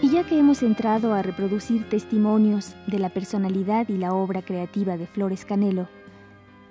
Y 0.00 0.10
ya 0.10 0.24
que 0.24 0.38
hemos 0.38 0.62
entrado 0.62 1.12
a 1.12 1.22
reproducir 1.22 1.88
testimonios 1.88 2.74
de 2.86 2.98
la 2.98 3.10
personalidad 3.10 3.88
y 3.88 3.98
la 3.98 4.14
obra 4.14 4.42
creativa 4.42 4.96
de 4.96 5.06
Flores 5.06 5.44
Canelo, 5.44 5.88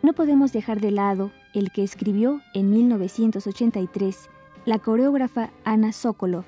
no 0.01 0.13
podemos 0.13 0.51
dejar 0.51 0.81
de 0.81 0.91
lado 0.91 1.31
el 1.53 1.71
que 1.71 1.83
escribió 1.83 2.41
en 2.53 2.69
1983 2.69 4.29
la 4.65 4.79
coreógrafa 4.79 5.49
Ana 5.65 5.91
Sokolov, 5.91 6.45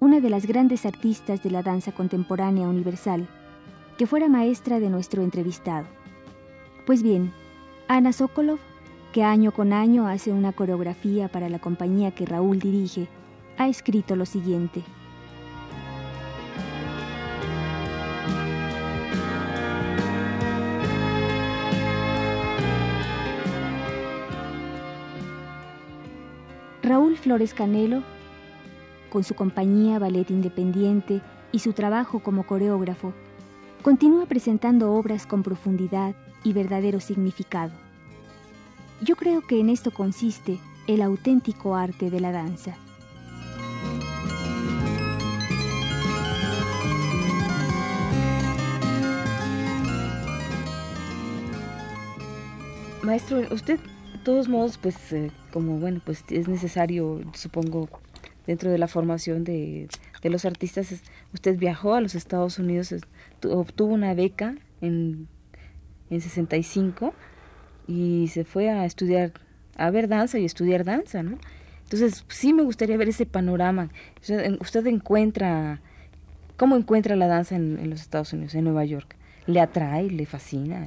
una 0.00 0.20
de 0.20 0.30
las 0.30 0.46
grandes 0.46 0.86
artistas 0.86 1.42
de 1.42 1.50
la 1.50 1.62
danza 1.62 1.92
contemporánea 1.92 2.68
universal, 2.68 3.28
que 3.96 4.06
fuera 4.06 4.28
maestra 4.28 4.80
de 4.80 4.90
nuestro 4.90 5.22
entrevistado. 5.22 5.86
Pues 6.86 7.02
bien, 7.02 7.32
Ana 7.88 8.12
Sokolov, 8.12 8.58
que 9.12 9.22
año 9.22 9.52
con 9.52 9.72
año 9.72 10.06
hace 10.06 10.32
una 10.32 10.52
coreografía 10.52 11.28
para 11.28 11.48
la 11.48 11.58
compañía 11.58 12.10
que 12.10 12.26
Raúl 12.26 12.58
dirige, 12.58 13.08
ha 13.56 13.68
escrito 13.68 14.16
lo 14.16 14.26
siguiente. 14.26 14.82
Raúl 26.82 27.16
Flores 27.16 27.54
Canelo 27.54 28.02
con 29.14 29.22
su 29.22 29.36
compañía 29.36 30.00
Ballet 30.00 30.28
Independiente 30.28 31.22
y 31.52 31.60
su 31.60 31.72
trabajo 31.72 32.18
como 32.18 32.42
coreógrafo, 32.48 33.12
continúa 33.80 34.26
presentando 34.26 34.92
obras 34.92 35.24
con 35.24 35.44
profundidad 35.44 36.16
y 36.42 36.52
verdadero 36.52 36.98
significado. 36.98 37.70
Yo 39.02 39.14
creo 39.14 39.40
que 39.40 39.60
en 39.60 39.68
esto 39.68 39.92
consiste 39.92 40.58
el 40.88 41.00
auténtico 41.00 41.76
arte 41.76 42.10
de 42.10 42.18
la 42.18 42.32
danza. 42.32 42.76
Maestro, 53.04 53.42
usted, 53.52 53.78
de 53.78 54.18
todos 54.24 54.48
modos, 54.48 54.76
pues, 54.76 55.12
eh, 55.12 55.30
como 55.52 55.78
bueno, 55.78 56.00
pues 56.04 56.24
es 56.30 56.48
necesario, 56.48 57.20
supongo, 57.32 57.88
dentro 58.46 58.70
de 58.70 58.78
la 58.78 58.88
formación 58.88 59.44
de, 59.44 59.88
los 60.22 60.44
artistas. 60.44 61.02
Usted 61.32 61.58
viajó 61.58 61.94
a 61.94 62.00
los 62.00 62.14
Estados 62.14 62.58
Unidos, 62.58 62.94
obtuvo 63.42 63.92
una 63.92 64.14
beca 64.14 64.56
en, 64.80 65.28
en 66.10 66.20
65 66.20 67.14
y 67.86 68.28
se 68.28 68.44
fue 68.44 68.70
a 68.70 68.84
estudiar, 68.84 69.32
a 69.76 69.90
ver 69.90 70.08
danza 70.08 70.38
y 70.38 70.44
estudiar 70.44 70.84
danza, 70.84 71.22
¿no? 71.22 71.38
Entonces, 71.84 72.24
sí 72.28 72.52
me 72.52 72.62
gustaría 72.62 72.96
ver 72.96 73.08
ese 73.08 73.26
panorama. 73.26 73.90
Usted, 74.60 74.86
encuentra, 74.86 75.80
¿cómo 76.56 76.76
encuentra 76.76 77.14
la 77.14 77.26
danza 77.26 77.56
en, 77.56 77.90
los 77.90 78.00
Estados 78.00 78.32
Unidos, 78.32 78.54
en 78.54 78.64
Nueva 78.64 78.84
York? 78.84 79.14
¿Le 79.46 79.60
atrae, 79.60 80.10
le 80.10 80.24
fascina? 80.24 80.86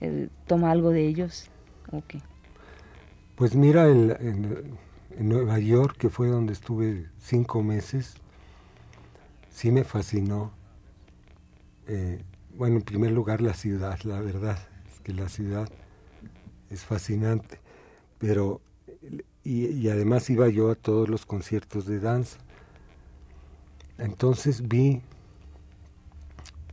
Eh, 0.00 0.28
¿Toma 0.46 0.72
algo 0.72 0.90
de 0.90 1.06
ellos? 1.06 1.50
¿O 1.92 2.02
Pues 3.36 3.54
mira, 3.54 3.88
en, 3.88 4.76
en 5.18 5.28
Nueva 5.28 5.58
York, 5.58 5.96
que 5.96 6.10
fue 6.10 6.28
donde 6.28 6.52
estuve 6.52 7.08
cinco 7.18 7.62
meses, 7.62 8.14
sí 9.50 9.70
me 9.70 9.84
fascinó. 9.84 10.52
Eh, 11.86 12.22
bueno, 12.56 12.76
en 12.76 12.82
primer 12.82 13.12
lugar 13.12 13.40
la 13.40 13.54
ciudad, 13.54 13.98
la 14.02 14.20
verdad, 14.20 14.58
es 14.92 15.00
que 15.00 15.12
la 15.12 15.28
ciudad 15.28 15.68
es 16.70 16.84
fascinante, 16.84 17.60
pero 18.18 18.60
y, 19.44 19.88
además 19.88 20.30
iba 20.30 20.48
yo 20.48 20.70
a 20.70 20.74
todos 20.74 21.08
los 21.08 21.26
conciertos 21.26 21.86
de 21.86 22.00
danza. 22.00 22.38
Entonces 23.98 24.66
vi, 24.66 25.02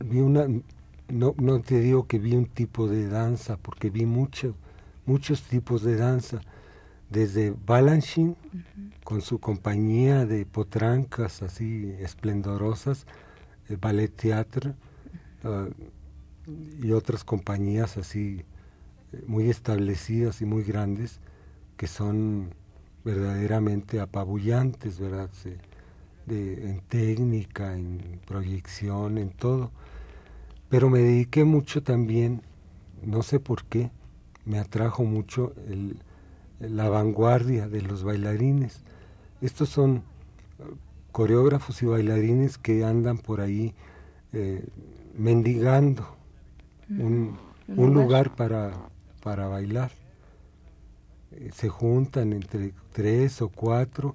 vi 0.04 0.20
una, 0.20 0.46
no, 1.08 1.34
no 1.38 1.60
te 1.60 1.80
digo 1.80 2.06
que 2.06 2.18
vi 2.18 2.34
un 2.34 2.46
tipo 2.46 2.88
de 2.88 3.08
danza, 3.08 3.58
porque 3.58 3.90
vi 3.90 4.06
mucho, 4.06 4.54
muchos 5.04 5.42
tipos 5.42 5.82
de 5.82 5.96
danza 5.96 6.40
desde 7.12 7.54
Balanchine, 7.66 8.34
con 9.04 9.20
su 9.20 9.38
compañía 9.38 10.24
de 10.24 10.46
potrancas 10.46 11.42
así 11.42 11.94
esplendorosas, 12.00 13.06
el 13.68 13.76
Ballet 13.76 14.08
Theatre, 14.08 14.74
ah, 15.44 15.68
y 16.82 16.90
otras 16.92 17.22
compañías 17.22 17.98
así 17.98 18.44
eh, 19.12 19.22
muy 19.26 19.50
establecidas 19.50 20.40
y 20.40 20.46
muy 20.46 20.62
grandes, 20.62 21.20
que 21.76 21.86
son 21.86 22.54
verdaderamente 23.04 24.00
apabullantes, 24.00 24.98
¿verdad? 24.98 25.28
De, 26.26 26.70
en 26.70 26.80
técnica, 26.80 27.76
en 27.76 28.20
proyección, 28.26 29.18
en 29.18 29.30
todo. 29.30 29.70
Pero 30.70 30.88
me 30.88 31.00
dediqué 31.00 31.44
mucho 31.44 31.82
también, 31.82 32.42
no 33.04 33.22
sé 33.22 33.38
por 33.38 33.64
qué, 33.64 33.90
me 34.46 34.58
atrajo 34.58 35.04
mucho 35.04 35.52
el, 35.68 35.98
la 36.68 36.88
vanguardia 36.88 37.68
de 37.68 37.82
los 37.82 38.04
bailarines. 38.04 38.80
Estos 39.40 39.68
son 39.68 39.96
uh, 39.96 40.02
coreógrafos 41.10 41.82
y 41.82 41.86
bailarines 41.86 42.58
que 42.58 42.84
andan 42.84 43.18
por 43.18 43.40
ahí 43.40 43.74
eh, 44.32 44.64
mendigando 45.16 46.06
un, 46.88 47.36
lugar 47.68 48.34
para, 48.34 48.72
para 49.22 49.46
bailar. 49.46 49.90
Eh, 51.32 51.50
se 51.54 51.68
juntan 51.68 52.32
entre 52.32 52.72
tres 52.92 53.42
o 53.42 53.48
cuatro 53.48 54.14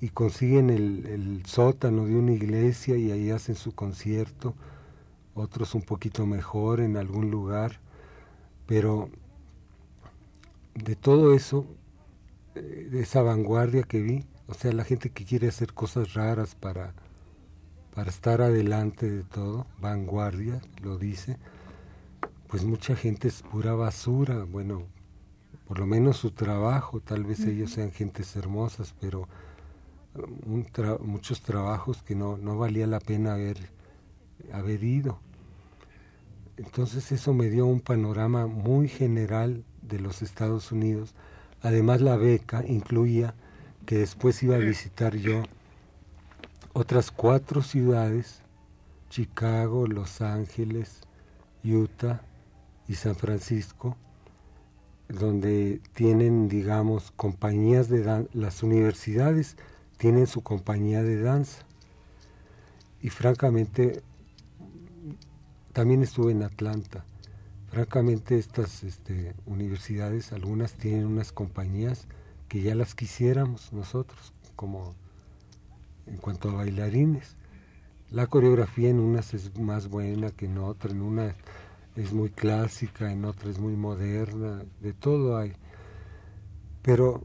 y 0.00 0.10
consiguen 0.10 0.70
el, 0.70 1.06
el, 1.06 1.46
sótano 1.46 2.04
de 2.04 2.16
una 2.16 2.32
iglesia 2.32 2.96
y 2.96 3.10
ahí 3.10 3.30
hacen 3.30 3.54
su 3.54 3.74
concierto, 3.74 4.54
otros 5.34 5.74
un 5.74 5.82
poquito 5.82 6.26
mejor 6.26 6.80
en 6.80 6.96
algún 6.96 7.30
lugar, 7.30 7.80
pero 8.66 9.08
de 10.74 10.96
todo 10.96 11.34
eso 11.34 11.66
de 12.62 13.00
esa 13.00 13.22
vanguardia 13.22 13.82
que 13.82 14.00
vi, 14.00 14.24
o 14.46 14.54
sea, 14.54 14.72
la 14.72 14.84
gente 14.84 15.10
que 15.10 15.24
quiere 15.24 15.48
hacer 15.48 15.72
cosas 15.72 16.14
raras 16.14 16.54
para, 16.54 16.94
para 17.94 18.10
estar 18.10 18.42
adelante 18.42 19.10
de 19.10 19.22
todo, 19.24 19.66
vanguardia, 19.80 20.60
lo 20.82 20.98
dice, 20.98 21.38
pues 22.48 22.64
mucha 22.64 22.96
gente 22.96 23.28
es 23.28 23.42
pura 23.42 23.74
basura, 23.74 24.44
bueno, 24.44 24.84
por 25.66 25.78
lo 25.78 25.86
menos 25.86 26.18
su 26.18 26.30
trabajo, 26.30 27.00
tal 27.00 27.24
vez 27.24 27.40
ellos 27.40 27.72
sean 27.72 27.90
gentes 27.90 28.36
hermosas, 28.36 28.94
pero 29.00 29.28
muchos 31.00 31.42
trabajos 31.42 32.02
que 32.02 32.14
no, 32.14 32.36
no 32.36 32.56
valía 32.56 32.86
la 32.86 33.00
pena 33.00 33.34
haber, 33.34 33.58
haber 34.52 34.82
ido. 34.84 35.18
Entonces 36.56 37.12
eso 37.12 37.34
me 37.34 37.50
dio 37.50 37.66
un 37.66 37.80
panorama 37.80 38.46
muy 38.46 38.88
general 38.88 39.64
de 39.82 40.00
los 40.00 40.22
Estados 40.22 40.72
Unidos. 40.72 41.14
Además 41.66 42.00
la 42.00 42.16
beca 42.16 42.64
incluía 42.64 43.34
que 43.86 43.98
después 43.98 44.40
iba 44.44 44.54
a 44.54 44.58
visitar 44.58 45.16
yo 45.16 45.42
otras 46.74 47.10
cuatro 47.10 47.60
ciudades, 47.60 48.40
Chicago, 49.10 49.88
Los 49.88 50.20
Ángeles, 50.20 51.00
Utah 51.64 52.20
y 52.86 52.94
San 52.94 53.16
Francisco, 53.16 53.96
donde 55.08 55.80
tienen, 55.92 56.48
digamos, 56.48 57.10
compañías 57.16 57.88
de 57.88 58.04
danza, 58.04 58.30
las 58.32 58.62
universidades 58.62 59.56
tienen 59.96 60.28
su 60.28 60.42
compañía 60.42 61.02
de 61.02 61.20
danza. 61.20 61.64
Y 63.02 63.08
francamente, 63.08 64.04
también 65.72 66.04
estuve 66.04 66.30
en 66.30 66.44
Atlanta. 66.44 67.04
Francamente, 67.76 68.38
estas 68.38 68.84
este, 68.84 69.34
universidades, 69.44 70.32
algunas 70.32 70.72
tienen 70.72 71.04
unas 71.04 71.30
compañías 71.30 72.06
que 72.48 72.62
ya 72.62 72.74
las 72.74 72.94
quisiéramos 72.94 73.70
nosotros, 73.74 74.32
como 74.56 74.94
en 76.06 76.16
cuanto 76.16 76.48
a 76.48 76.54
bailarines. 76.54 77.36
La 78.10 78.28
coreografía 78.28 78.88
en 78.88 78.98
unas 78.98 79.34
es 79.34 79.58
más 79.58 79.90
buena 79.90 80.30
que 80.30 80.46
en 80.46 80.56
otras, 80.56 80.94
en 80.94 81.02
una 81.02 81.36
es 81.96 82.14
muy 82.14 82.30
clásica, 82.30 83.12
en 83.12 83.26
otra 83.26 83.50
es 83.50 83.58
muy 83.58 83.76
moderna, 83.76 84.64
de 84.80 84.94
todo 84.94 85.36
hay. 85.36 85.52
Pero 86.80 87.20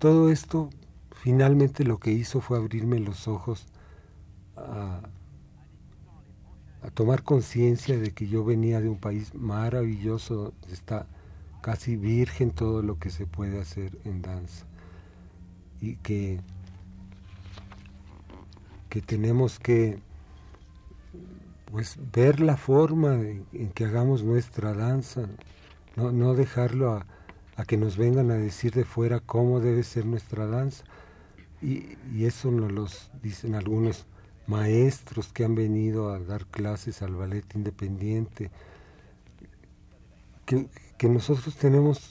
todo 0.00 0.30
esto 0.30 0.68
finalmente 1.12 1.84
lo 1.84 1.98
que 1.98 2.10
hizo 2.10 2.40
fue 2.40 2.58
abrirme 2.58 2.98
los 2.98 3.28
ojos 3.28 3.66
a, 4.56 5.00
a 6.88 6.90
tomar 6.90 7.22
conciencia 7.22 7.98
de 7.98 8.12
que 8.12 8.28
yo 8.28 8.44
venía 8.44 8.80
de 8.80 8.88
un 8.88 8.96
país 8.96 9.34
maravilloso, 9.34 10.54
está 10.72 11.06
casi 11.60 11.96
virgen 11.96 12.50
todo 12.50 12.80
lo 12.80 12.98
que 12.98 13.10
se 13.10 13.26
puede 13.26 13.60
hacer 13.60 13.98
en 14.06 14.22
danza 14.22 14.64
y 15.82 15.96
que, 15.96 16.40
que 18.88 19.02
tenemos 19.02 19.58
que 19.58 20.00
pues 21.70 21.98
ver 22.10 22.40
la 22.40 22.56
forma 22.56 23.16
en, 23.16 23.70
que 23.74 23.84
hagamos 23.84 24.24
nuestra 24.24 24.72
danza, 24.72 25.28
no, 25.94 26.10
no 26.10 26.32
dejarlo 26.32 26.92
a, 26.92 27.06
que 27.66 27.76
nos 27.76 27.98
vengan 27.98 28.30
a 28.30 28.36
decir 28.36 28.72
de 28.72 28.86
fuera 28.86 29.20
cómo 29.20 29.60
debe 29.60 29.82
ser 29.82 30.06
nuestra 30.06 30.46
danza. 30.46 30.84
Y, 31.60 31.98
y 32.14 32.24
eso 32.24 32.50
nos 32.50 32.72
lo 32.72 32.86
dicen 33.20 33.56
algunos 33.56 34.06
maestros 34.48 35.32
que 35.32 35.44
han 35.44 35.54
venido 35.54 36.10
a 36.10 36.18
dar 36.18 36.46
clases 36.46 37.02
al 37.02 37.14
ballet 37.14 37.44
independiente, 37.54 38.50
que, 40.46 41.08
nosotros 41.08 41.54
tenemos 41.56 42.10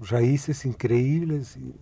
raíces 0.00 0.64
increíbles 0.64 1.56
y, 1.56 1.74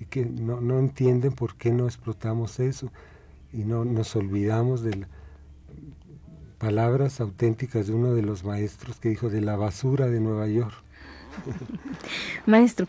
y 0.00 0.06
que 0.06 0.24
no, 0.24 0.60
no, 0.60 0.78
entienden 0.78 1.32
por 1.32 1.56
qué 1.56 1.72
no 1.72 1.86
explotamos 1.86 2.60
eso 2.60 2.90
y 3.52 3.64
no 3.64 3.84
nos 3.84 4.14
olvidamos 4.14 4.82
de 4.82 5.06
palabras 6.58 7.20
auténticas 7.20 7.88
de 7.88 7.94
uno 7.94 8.14
de 8.14 8.22
los 8.22 8.44
maestros 8.44 9.00
que 9.00 9.08
dijo 9.08 9.28
de 9.28 9.40
la 9.40 9.56
basura 9.56 10.06
de 10.06 10.20
Nueva 10.20 10.46
York. 10.46 10.74
Maestro, 12.46 12.86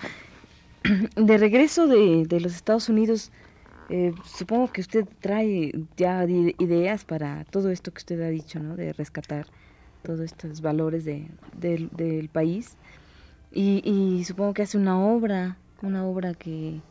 de 1.15 1.38
regreso 1.38 1.88
de, 1.88 2.26
de 2.28 2.39
los 2.39 2.56
Estados 2.56 2.89
Unidos, 2.89 3.32
eh, 3.89 4.13
supongo 4.24 4.71
que 4.71 4.82
usted 4.82 5.06
trae 5.19 5.71
ya 5.95 6.26
ideas 6.26 7.06
para 7.06 7.45
todo 7.45 7.69
esto 7.69 7.91
que 7.91 8.00
usted 8.00 8.21
ha 8.21 8.30
dicho, 8.30 8.60
¿no? 8.60 8.76
De 8.76 8.93
rescatar 8.93 9.48
todos 10.04 10.19
estos 10.21 10.62
valores 10.62 11.06
de, 11.06 11.28
del 11.60 12.30
país. 12.30 12.78
Y, 13.52 13.82
y, 13.89 14.24
supongo 14.26 14.54
que 14.54 14.63
hace 14.63 14.78
una 14.78 15.00
obra, 15.00 15.58
una 15.82 16.06
obra 16.06 16.34
que, 16.34 16.82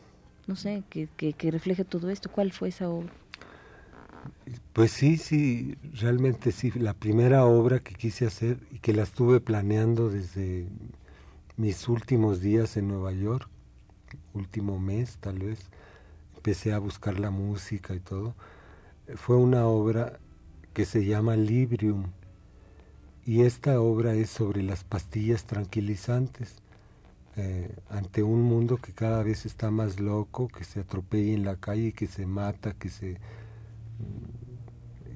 no 0.47 0.55
sé, 0.55 0.83
que, 0.89 1.07
que 1.15 1.51
refleje 1.51 1.85
todo 1.85 2.09
esto. 2.09 2.31
¿Cuál 2.31 2.51
fue 2.51 2.69
esa 2.69 2.89
obra? 2.89 3.11
Pues 4.73 4.91
sí, 4.91 5.17
sí, 5.17 5.75
realmente 5.93 6.51
sí. 6.51 6.71
La 6.71 6.93
primera 6.93 7.45
obra 7.45 7.79
que 7.79 7.93
quise 7.93 8.25
hacer 8.25 8.57
y 8.71 8.79
que 8.79 8.93
la 8.93 9.03
estuve 9.03 9.39
planeando 9.39 10.09
desde 10.09 10.67
mis 11.57 11.87
últimos 11.87 12.41
días 12.41 12.77
en 12.77 12.87
Nueva 12.87 13.11
York, 13.11 13.47
último 14.33 14.79
mes 14.79 15.17
tal 15.19 15.39
vez, 15.39 15.69
empecé 16.45 16.73
a 16.73 16.77
buscar 16.77 17.19
la 17.19 17.31
música 17.31 17.95
y 17.95 17.99
todo, 17.99 18.35
fue 19.15 19.35
una 19.35 19.65
obra 19.65 20.19
que 20.73 20.85
se 20.85 21.03
llama 21.03 21.35
Librium. 21.35 22.11
Y 23.25 23.41
esta 23.41 23.81
obra 23.81 24.13
es 24.13 24.29
sobre 24.29 24.61
las 24.61 24.83
pastillas 24.83 25.45
tranquilizantes. 25.45 26.57
Eh, 27.35 27.73
ante 27.89 28.21
un 28.21 28.43
mundo 28.43 28.77
que 28.77 28.93
cada 28.93 29.23
vez 29.23 29.47
está 29.47 29.71
más 29.71 29.99
loco, 29.99 30.47
que 30.47 30.65
se 30.65 30.81
atropella 30.81 31.33
en 31.33 31.45
la 31.45 31.55
calle, 31.55 31.93
que 31.93 32.05
se 32.05 32.27
mata, 32.27 32.73
que 32.73 32.89
se 32.89 33.17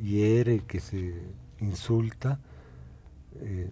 hiere, 0.02 0.62
que 0.62 0.80
se 0.80 1.14
insulta. 1.60 2.40
Eh, 3.36 3.70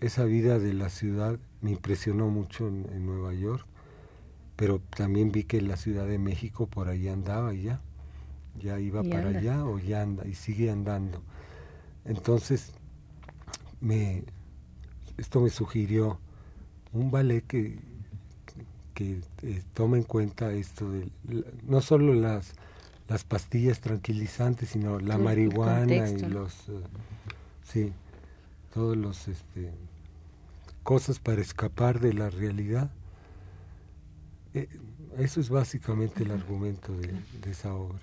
esa 0.00 0.22
vida 0.22 0.60
de 0.60 0.72
la 0.72 0.88
ciudad 0.88 1.36
me 1.62 1.72
impresionó 1.72 2.28
mucho 2.28 2.68
en, 2.68 3.04
Nueva 3.04 3.34
York, 3.34 3.66
pero 4.56 4.80
también 4.96 5.30
vi 5.32 5.44
que 5.44 5.60
la 5.60 5.76
Ciudad 5.76 6.06
de 6.06 6.18
México 6.18 6.66
por 6.66 6.88
ahí 6.88 7.08
andaba 7.08 7.52
ya, 7.54 7.80
ya 8.60 8.78
iba 8.80 9.04
y 9.04 9.08
para 9.10 9.28
anda. 9.28 9.38
allá 9.38 9.64
o 9.64 9.78
ya 9.78 10.02
anda 10.02 10.26
y 10.26 10.34
sigue 10.34 10.70
andando. 10.70 11.22
Entonces, 12.04 12.72
me, 13.80 14.24
esto 15.18 15.40
me 15.40 15.50
sugirió 15.50 16.18
un 16.92 17.10
ballet 17.10 17.42
que, 17.46 17.78
que 18.94 19.20
eh, 19.42 19.62
tome 19.74 19.98
en 19.98 20.04
cuenta 20.04 20.52
esto 20.52 20.90
de 20.90 21.08
no 21.64 21.80
solo 21.80 22.14
las 22.14 22.54
las 23.08 23.24
pastillas 23.24 23.80
tranquilizantes, 23.80 24.70
sino 24.70 24.98
la 24.98 25.18
marihuana 25.18 26.08
y 26.08 26.18
los, 26.18 26.68
uh, 26.68 26.82
sí, 27.62 27.92
todos 28.74 28.96
los, 28.96 29.28
este, 29.28 29.70
cosas 30.82 31.18
para 31.18 31.40
escapar 31.40 32.00
de 32.00 32.12
la 32.12 32.30
realidad. 32.30 32.90
Eh, 34.56 34.68
eso 35.18 35.38
es 35.40 35.50
básicamente 35.50 36.22
el 36.24 36.30
argumento 36.30 36.96
de, 36.96 37.08
de 37.42 37.50
esa 37.50 37.74
obra. 37.74 38.00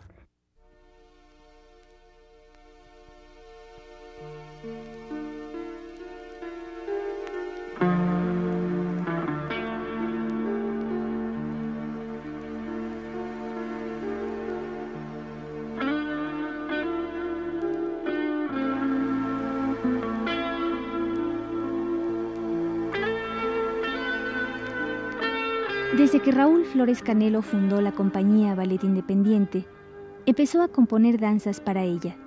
Canelo 26.84 27.41
fundó 27.41 27.80
la 27.80 27.93
compañía 27.93 28.56
Ballet 28.56 28.84
Independiente, 28.84 29.65
empezó 30.26 30.62
a 30.62 30.67
componer 30.67 31.17
danzas 31.17 31.62
para 31.62 31.84
ella. 31.84 32.17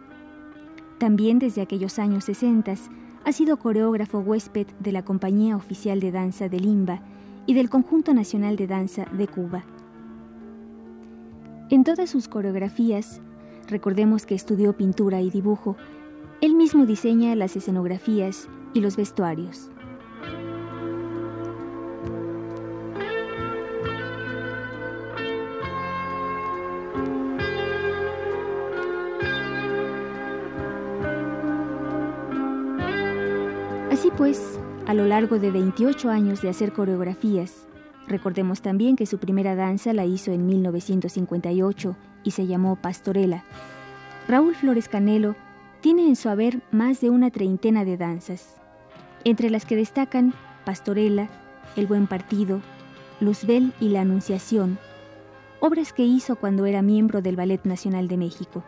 También 0.98 1.38
desde 1.38 1.60
aquellos 1.60 1.98
años 1.98 2.24
60 2.24 2.74
ha 3.24 3.32
sido 3.32 3.58
coreógrafo 3.58 4.20
huésped 4.20 4.66
de 4.80 4.92
la 4.92 5.04
Compañía 5.04 5.56
Oficial 5.56 6.00
de 6.00 6.10
Danza 6.10 6.48
de 6.48 6.58
Limba 6.58 7.00
y 7.44 7.52
del 7.52 7.68
Conjunto 7.68 8.14
Nacional 8.14 8.56
de 8.56 8.66
Danza 8.66 9.04
de 9.12 9.28
Cuba. 9.28 9.64
En 11.68 11.84
todas 11.84 12.08
sus 12.08 12.26
coreografías, 12.26 13.20
recordemos 13.68 14.24
que 14.24 14.34
estudió 14.34 14.74
pintura 14.74 15.20
y 15.20 15.28
dibujo, 15.28 15.76
él 16.40 16.54
mismo 16.54 16.86
diseña 16.86 17.34
las 17.34 17.56
escenografías 17.56 18.48
y 18.72 18.80
los 18.80 18.96
vestuarios. 18.96 19.70
Pues, 34.16 34.58
a 34.86 34.94
lo 34.94 35.04
largo 35.04 35.38
de 35.38 35.50
28 35.50 36.08
años 36.08 36.40
de 36.40 36.48
hacer 36.48 36.72
coreografías, 36.72 37.66
recordemos 38.06 38.62
también 38.62 38.96
que 38.96 39.04
su 39.04 39.18
primera 39.18 39.54
danza 39.54 39.92
la 39.92 40.06
hizo 40.06 40.32
en 40.32 40.46
1958 40.46 41.96
y 42.24 42.30
se 42.30 42.46
llamó 42.46 42.76
Pastorela, 42.76 43.44
Raúl 44.26 44.54
Flores 44.54 44.88
Canelo 44.88 45.36
tiene 45.82 46.08
en 46.08 46.16
su 46.16 46.30
haber 46.30 46.62
más 46.70 47.00
de 47.00 47.10
una 47.10 47.30
treintena 47.30 47.84
de 47.84 47.98
danzas, 47.98 48.56
entre 49.24 49.50
las 49.50 49.66
que 49.66 49.76
destacan 49.76 50.32
Pastorela, 50.64 51.28
El 51.76 51.86
Buen 51.86 52.06
Partido, 52.06 52.62
Luzbel 53.20 53.74
y 53.80 53.90
La 53.90 54.00
Anunciación, 54.00 54.78
obras 55.60 55.92
que 55.92 56.04
hizo 56.04 56.36
cuando 56.36 56.64
era 56.64 56.80
miembro 56.80 57.20
del 57.20 57.36
Ballet 57.36 57.64
Nacional 57.64 58.08
de 58.08 58.16
México. 58.16 58.64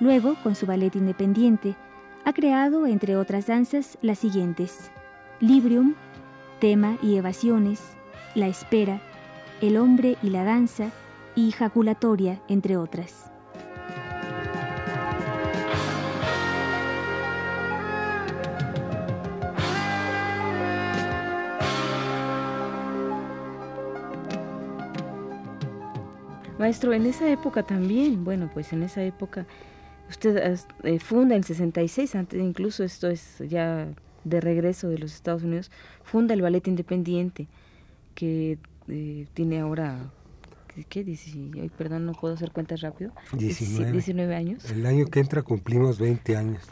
Luego, 0.00 0.34
con 0.42 0.56
su 0.56 0.66
ballet 0.66 0.94
independiente, 0.96 1.76
ha 2.24 2.32
creado, 2.32 2.86
entre 2.86 3.16
otras 3.16 3.46
danzas, 3.46 3.98
las 4.02 4.18
siguientes: 4.18 4.90
Librium, 5.40 5.94
Tema 6.60 6.98
y 7.02 7.16
Evasiones, 7.16 7.80
La 8.34 8.48
Espera, 8.48 9.00
El 9.60 9.76
Hombre 9.76 10.16
y 10.22 10.30
la 10.30 10.44
Danza 10.44 10.90
y 11.34 11.52
Jaculatoria, 11.52 12.40
entre 12.48 12.76
otras. 12.76 13.30
Maestro, 26.58 26.92
en 26.92 27.06
esa 27.06 27.28
época 27.28 27.62
también, 27.62 28.24
bueno, 28.24 28.50
pues 28.52 28.72
en 28.72 28.82
esa 28.82 29.00
época 29.04 29.46
usted 30.08 30.58
eh, 30.84 30.98
funda 30.98 31.36
en 31.36 31.44
66, 31.44 32.14
antes 32.14 32.40
incluso 32.40 32.84
esto 32.84 33.08
es 33.08 33.38
ya 33.48 33.88
de 34.24 34.40
regreso 34.40 34.88
de 34.88 34.98
los 34.98 35.14
Estados 35.14 35.42
Unidos, 35.42 35.70
funda 36.02 36.34
el 36.34 36.42
Ballet 36.42 36.66
Independiente, 36.66 37.46
que 38.14 38.58
eh, 38.88 39.26
tiene 39.34 39.60
ahora, 39.60 40.10
¿qué? 40.88 41.04
Dice, 41.04 41.30
perdón, 41.76 42.06
no 42.06 42.12
puedo 42.12 42.34
hacer 42.34 42.50
cuentas 42.50 42.80
rápido. 42.80 43.12
19. 43.32 43.92
19 43.92 44.34
años. 44.34 44.70
El 44.70 44.86
año 44.86 45.06
que 45.06 45.20
entra 45.20 45.42
cumplimos 45.42 45.98
20 45.98 46.36
años. 46.36 46.62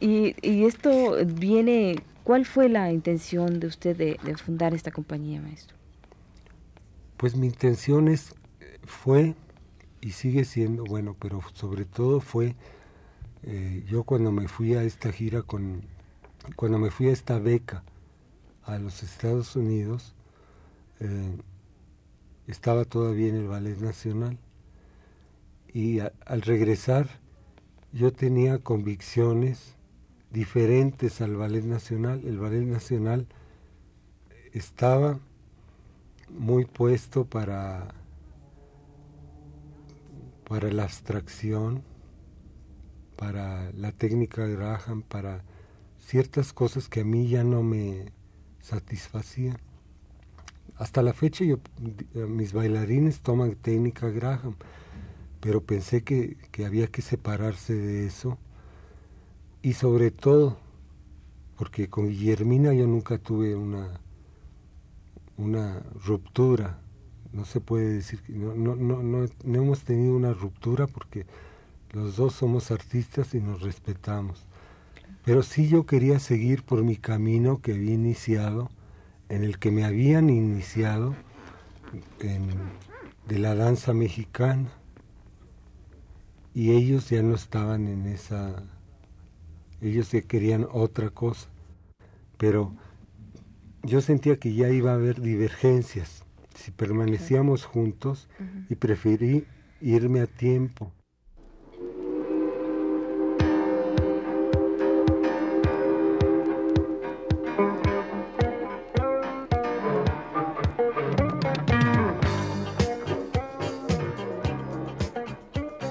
Y, 0.00 0.34
y 0.42 0.64
esto 0.64 1.16
viene, 1.24 1.96
¿cuál 2.24 2.44
fue 2.44 2.68
la 2.68 2.92
intención 2.92 3.60
de 3.60 3.66
usted 3.66 3.96
de, 3.96 4.18
de 4.22 4.36
fundar 4.36 4.74
esta 4.74 4.90
compañía, 4.90 5.40
maestro? 5.40 5.76
Pues 7.16 7.34
mi 7.34 7.46
intención 7.46 8.08
es, 8.08 8.34
fue 8.84 9.34
y 10.00 10.12
sigue 10.12 10.44
siendo, 10.44 10.84
bueno, 10.84 11.16
pero 11.18 11.40
sobre 11.54 11.84
todo 11.84 12.20
fue, 12.20 12.54
eh, 13.42 13.84
yo 13.88 14.04
cuando 14.04 14.32
me 14.32 14.48
fui 14.48 14.74
a 14.74 14.82
esta 14.82 15.12
gira 15.12 15.42
con, 15.42 15.82
cuando 16.56 16.78
me 16.78 16.90
fui 16.90 17.08
a 17.08 17.12
esta 17.12 17.38
beca 17.38 17.82
a 18.64 18.78
los 18.78 19.02
Estados 19.02 19.56
Unidos, 19.56 20.14
eh, 21.00 21.36
estaba 22.46 22.84
todavía 22.84 23.28
en 23.28 23.36
el 23.36 23.48
Ballet 23.48 23.78
Nacional 23.78 24.38
y 25.72 25.98
al 26.00 26.42
regresar 26.42 27.08
yo 27.92 28.12
tenía 28.12 28.58
convicciones 28.58 29.74
diferentes 30.30 31.20
al 31.20 31.36
Ballet 31.36 31.64
Nacional. 31.64 32.22
El 32.24 32.38
Ballet 32.38 32.64
Nacional 32.64 33.26
estaba 34.52 35.18
muy 36.28 36.64
puesto 36.64 37.24
para, 37.24 37.88
para 40.48 40.70
la 40.70 40.84
abstracción, 40.84 41.82
para 43.16 43.72
la 43.72 43.92
técnica 43.92 44.46
de 44.46 44.56
Graham, 44.56 45.02
para 45.02 45.44
ciertas 45.98 46.52
cosas 46.52 46.88
que 46.88 47.00
a 47.00 47.04
mí 47.04 47.28
ya 47.28 47.44
no 47.44 47.62
me 47.62 48.12
satisfacían. 48.60 49.58
Hasta 50.76 51.02
la 51.02 51.12
fecha 51.12 51.44
yo, 51.44 51.58
mis 52.14 52.52
bailarines 52.52 53.20
toman 53.20 53.54
técnica 53.54 54.08
Graham, 54.10 54.56
pero 55.40 55.62
pensé 55.62 56.02
que, 56.02 56.36
que 56.50 56.66
había 56.66 56.88
que 56.88 57.02
separarse 57.02 57.74
de 57.74 58.06
eso 58.06 58.38
y 59.62 59.72
sobre 59.72 60.10
todo 60.10 60.58
porque 61.56 61.88
con 61.88 62.08
Guillermina 62.08 62.74
yo 62.74 62.86
nunca 62.86 63.18
tuve 63.18 63.54
una 63.54 64.00
una 65.36 65.82
ruptura, 66.04 66.78
no 67.36 67.44
se 67.44 67.60
puede 67.60 67.92
decir 67.92 68.20
que 68.22 68.32
no, 68.32 68.54
no, 68.54 68.74
no, 68.76 69.02
no, 69.02 69.28
hemos 69.44 69.82
tenido 69.82 70.16
una 70.16 70.32
ruptura 70.32 70.86
porque 70.86 71.26
los 71.92 72.16
dos 72.16 72.32
somos 72.32 72.70
artistas 72.70 73.34
y 73.34 73.40
nos 73.40 73.60
respetamos. 73.60 74.46
Pero 75.22 75.42
sí 75.42 75.68
yo 75.68 75.84
quería 75.84 76.18
seguir 76.18 76.62
por 76.62 76.82
mi 76.82 76.96
camino 76.96 77.60
que 77.60 77.74
había 77.74 77.92
iniciado, 77.92 78.70
en 79.28 79.44
el 79.44 79.58
que 79.58 79.70
me 79.70 79.84
habían 79.84 80.30
iniciado 80.30 81.14
de 83.28 83.38
la 83.38 83.54
danza 83.54 83.92
mexicana. 83.92 84.70
Y 86.54 86.72
ellos 86.72 87.10
ya 87.10 87.22
no 87.22 87.34
estaban 87.34 87.86
en 87.86 88.06
esa, 88.06 88.62
ellos 89.82 90.10
ya 90.10 90.22
querían 90.22 90.66
otra 90.72 91.10
cosa. 91.10 91.48
Pero 92.38 92.72
yo 93.82 94.00
sentía 94.00 94.38
que 94.38 94.54
ya 94.54 94.70
iba 94.70 94.92
a 94.92 94.94
haber 94.94 95.20
divergencias 95.20 96.25
si 96.56 96.70
permanecíamos 96.70 97.64
juntos 97.64 98.28
y 98.68 98.74
preferí 98.76 99.44
irme 99.80 100.20
a 100.20 100.26
tiempo. 100.26 100.92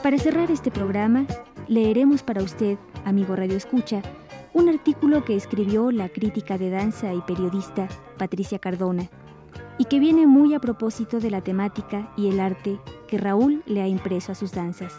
Para 0.03 0.19
cerrar 0.19 0.51
este 0.51 0.69
programa, 0.69 1.25
leeremos 1.67 2.21
para 2.21 2.43
usted, 2.43 2.77
amigo 3.05 3.35
Radio 3.35 3.57
Escucha, 3.57 4.03
un 4.53 4.69
artículo 4.69 5.25
que 5.25 5.35
escribió 5.35 5.91
la 5.91 6.09
crítica 6.09 6.57
de 6.57 6.69
danza 6.69 7.13
y 7.13 7.21
periodista 7.21 7.87
Patricia 8.17 8.59
Cardona, 8.59 9.09
y 9.77 9.85
que 9.85 9.99
viene 9.99 10.27
muy 10.27 10.53
a 10.53 10.59
propósito 10.59 11.19
de 11.19 11.31
la 11.31 11.41
temática 11.41 12.11
y 12.15 12.29
el 12.29 12.39
arte 12.39 12.79
que 13.07 13.17
Raúl 13.17 13.63
le 13.65 13.81
ha 13.81 13.87
impreso 13.87 14.31
a 14.31 14.35
sus 14.35 14.51
danzas. 14.51 14.93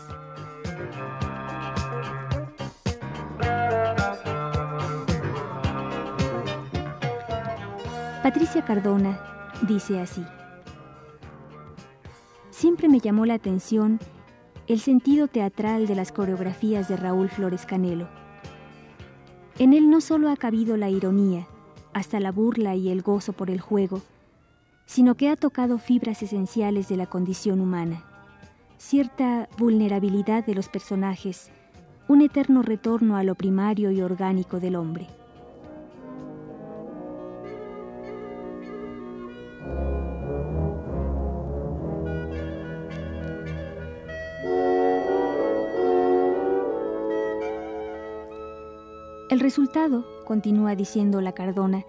Patricia 8.23 8.65
Cardona 8.65 9.21
dice 9.69 10.01
así, 10.01 10.25
Siempre 12.51 12.89
me 12.89 13.01
llamó 13.01 13.27
la 13.27 13.35
atención 13.35 14.01
el 14.67 14.81
sentido 14.81 15.29
teatral 15.29 15.87
de 15.87 15.95
las 15.95 16.11
coreografías 16.11 16.89
de 16.89 16.97
Raúl 16.97 17.29
Flores 17.29 17.67
Canelo 17.67 18.09
en 19.59 19.73
él 19.73 19.89
no 19.89 20.03
solo 20.03 20.29
ha 20.29 20.37
cabido 20.37 20.77
la 20.77 20.91
ironía, 20.91 21.47
hasta 21.95 22.21
la 22.21 22.31
burla 22.31 22.75
y 22.75 22.91
el 22.91 23.01
gozo 23.01 23.33
por 23.33 23.49
el 23.49 23.59
juego, 23.59 24.03
sino 24.87 25.17
que 25.17 25.29
ha 25.29 25.37
tocado 25.37 25.79
fibras 25.79 26.23
esenciales 26.23 26.89
de 26.89 26.97
la 26.97 27.07
condición 27.07 27.61
humana, 27.61 28.05
cierta 28.79 29.49
vulnerabilidad 29.59 30.47
de 30.47 30.55
los 30.55 30.69
personajes, 30.69 31.51
un 32.09 32.23
eterno 32.23 32.63
retorno 32.63 33.17
a 33.17 33.25
lo 33.25 33.35
primario 33.35 33.91
y 33.91 34.01
orgánico 34.01 34.61
del 34.61 34.77
hombre. 34.77 35.09
El 49.29 49.41
resultado, 49.41 50.07
continúa 50.25 50.77
diciendo 50.77 51.21
la 51.21 51.33
Cardona, 51.33 51.85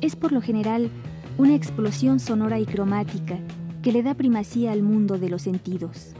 es 0.00 0.16
por 0.16 0.32
lo 0.32 0.42
general 0.42 0.90
una 1.38 1.54
explosión 1.54 2.18
sonora 2.18 2.58
y 2.58 2.64
cromática 2.64 3.38
que 3.82 3.92
le 3.92 4.02
da 4.02 4.14
primacía 4.14 4.72
al 4.72 4.82
mundo 4.82 5.18
de 5.18 5.28
los 5.28 5.42
sentidos. 5.42 6.14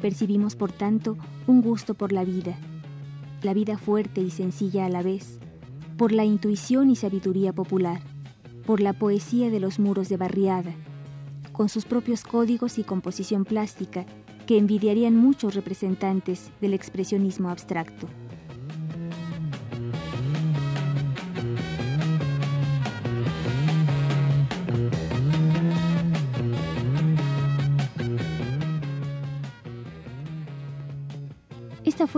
Percibimos, 0.00 0.54
por 0.54 0.70
tanto, 0.70 1.16
un 1.48 1.60
gusto 1.60 1.94
por 1.94 2.12
la 2.12 2.24
vida, 2.24 2.56
la 3.42 3.52
vida 3.52 3.78
fuerte 3.78 4.20
y 4.20 4.30
sencilla 4.30 4.86
a 4.86 4.88
la 4.88 5.02
vez, 5.02 5.40
por 5.96 6.12
la 6.12 6.24
intuición 6.24 6.88
y 6.88 6.94
sabiduría 6.94 7.52
popular, 7.52 8.00
por 8.64 8.80
la 8.80 8.92
poesía 8.92 9.50
de 9.50 9.58
los 9.58 9.80
muros 9.80 10.08
de 10.08 10.16
barriada, 10.16 10.72
con 11.50 11.68
sus 11.68 11.84
propios 11.84 12.22
códigos 12.22 12.78
y 12.78 12.84
composición 12.84 13.44
plástica 13.44 14.06
que 14.46 14.56
envidiarían 14.56 15.16
muchos 15.16 15.56
representantes 15.56 16.52
del 16.60 16.74
expresionismo 16.74 17.50
abstracto. 17.50 18.06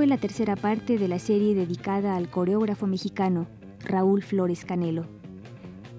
Fue 0.00 0.06
la 0.06 0.16
tercera 0.16 0.56
parte 0.56 0.96
de 0.96 1.08
la 1.08 1.18
serie 1.18 1.54
dedicada 1.54 2.16
al 2.16 2.30
coreógrafo 2.30 2.86
mexicano 2.86 3.46
Raúl 3.80 4.22
Flores 4.22 4.64
Canelo. 4.64 5.04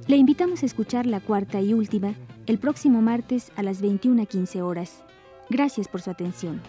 Le 0.08 0.16
invitamos 0.16 0.64
a 0.64 0.66
escuchar 0.66 1.06
la 1.06 1.20
cuarta 1.20 1.62
y 1.62 1.76
última 1.76 2.16
el 2.48 2.58
próximo 2.58 3.04
martes 3.04 3.52
a 3.56 3.62
las 3.62 3.84
21.15 3.84 4.64
horas. 4.64 5.04
Gracias 5.52 5.88
por 5.88 6.02
su 6.02 6.10
atención. 6.10 6.62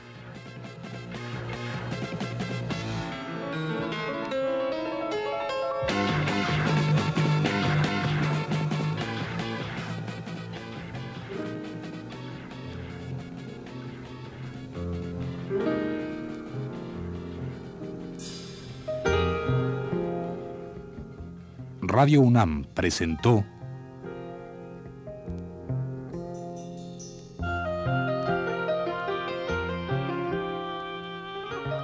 Radio 21.95 22.23
UNAM 22.23 22.65
presentó 22.73 23.45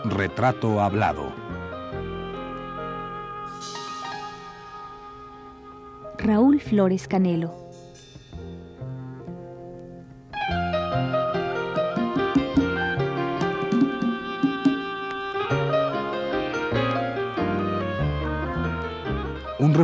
Retrato 0.06 0.80
Hablado. 0.80 1.30
Raúl 6.16 6.58
Flores 6.58 7.06
Canelo. 7.06 7.67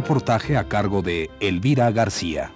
Reportaje 0.05 0.59
a 0.59 0.69
cargo 0.69 1.01
de 1.01 1.31
Elvira 1.41 1.91
García. 1.91 2.53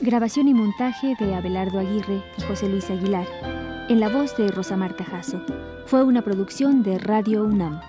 Grabación 0.00 0.48
y 0.48 0.54
montaje 0.54 1.14
de 1.20 1.34
Abelardo 1.34 1.78
Aguirre 1.78 2.22
y 2.38 2.42
José 2.44 2.70
Luis 2.70 2.88
Aguilar. 2.88 3.26
En 3.90 4.00
la 4.00 4.08
voz 4.08 4.34
de 4.38 4.48
Rosa 4.48 4.78
Marta. 4.78 5.04
Fue 5.84 6.02
una 6.02 6.22
producción 6.22 6.82
de 6.82 6.98
Radio 6.98 7.44
UNAM. 7.44 7.82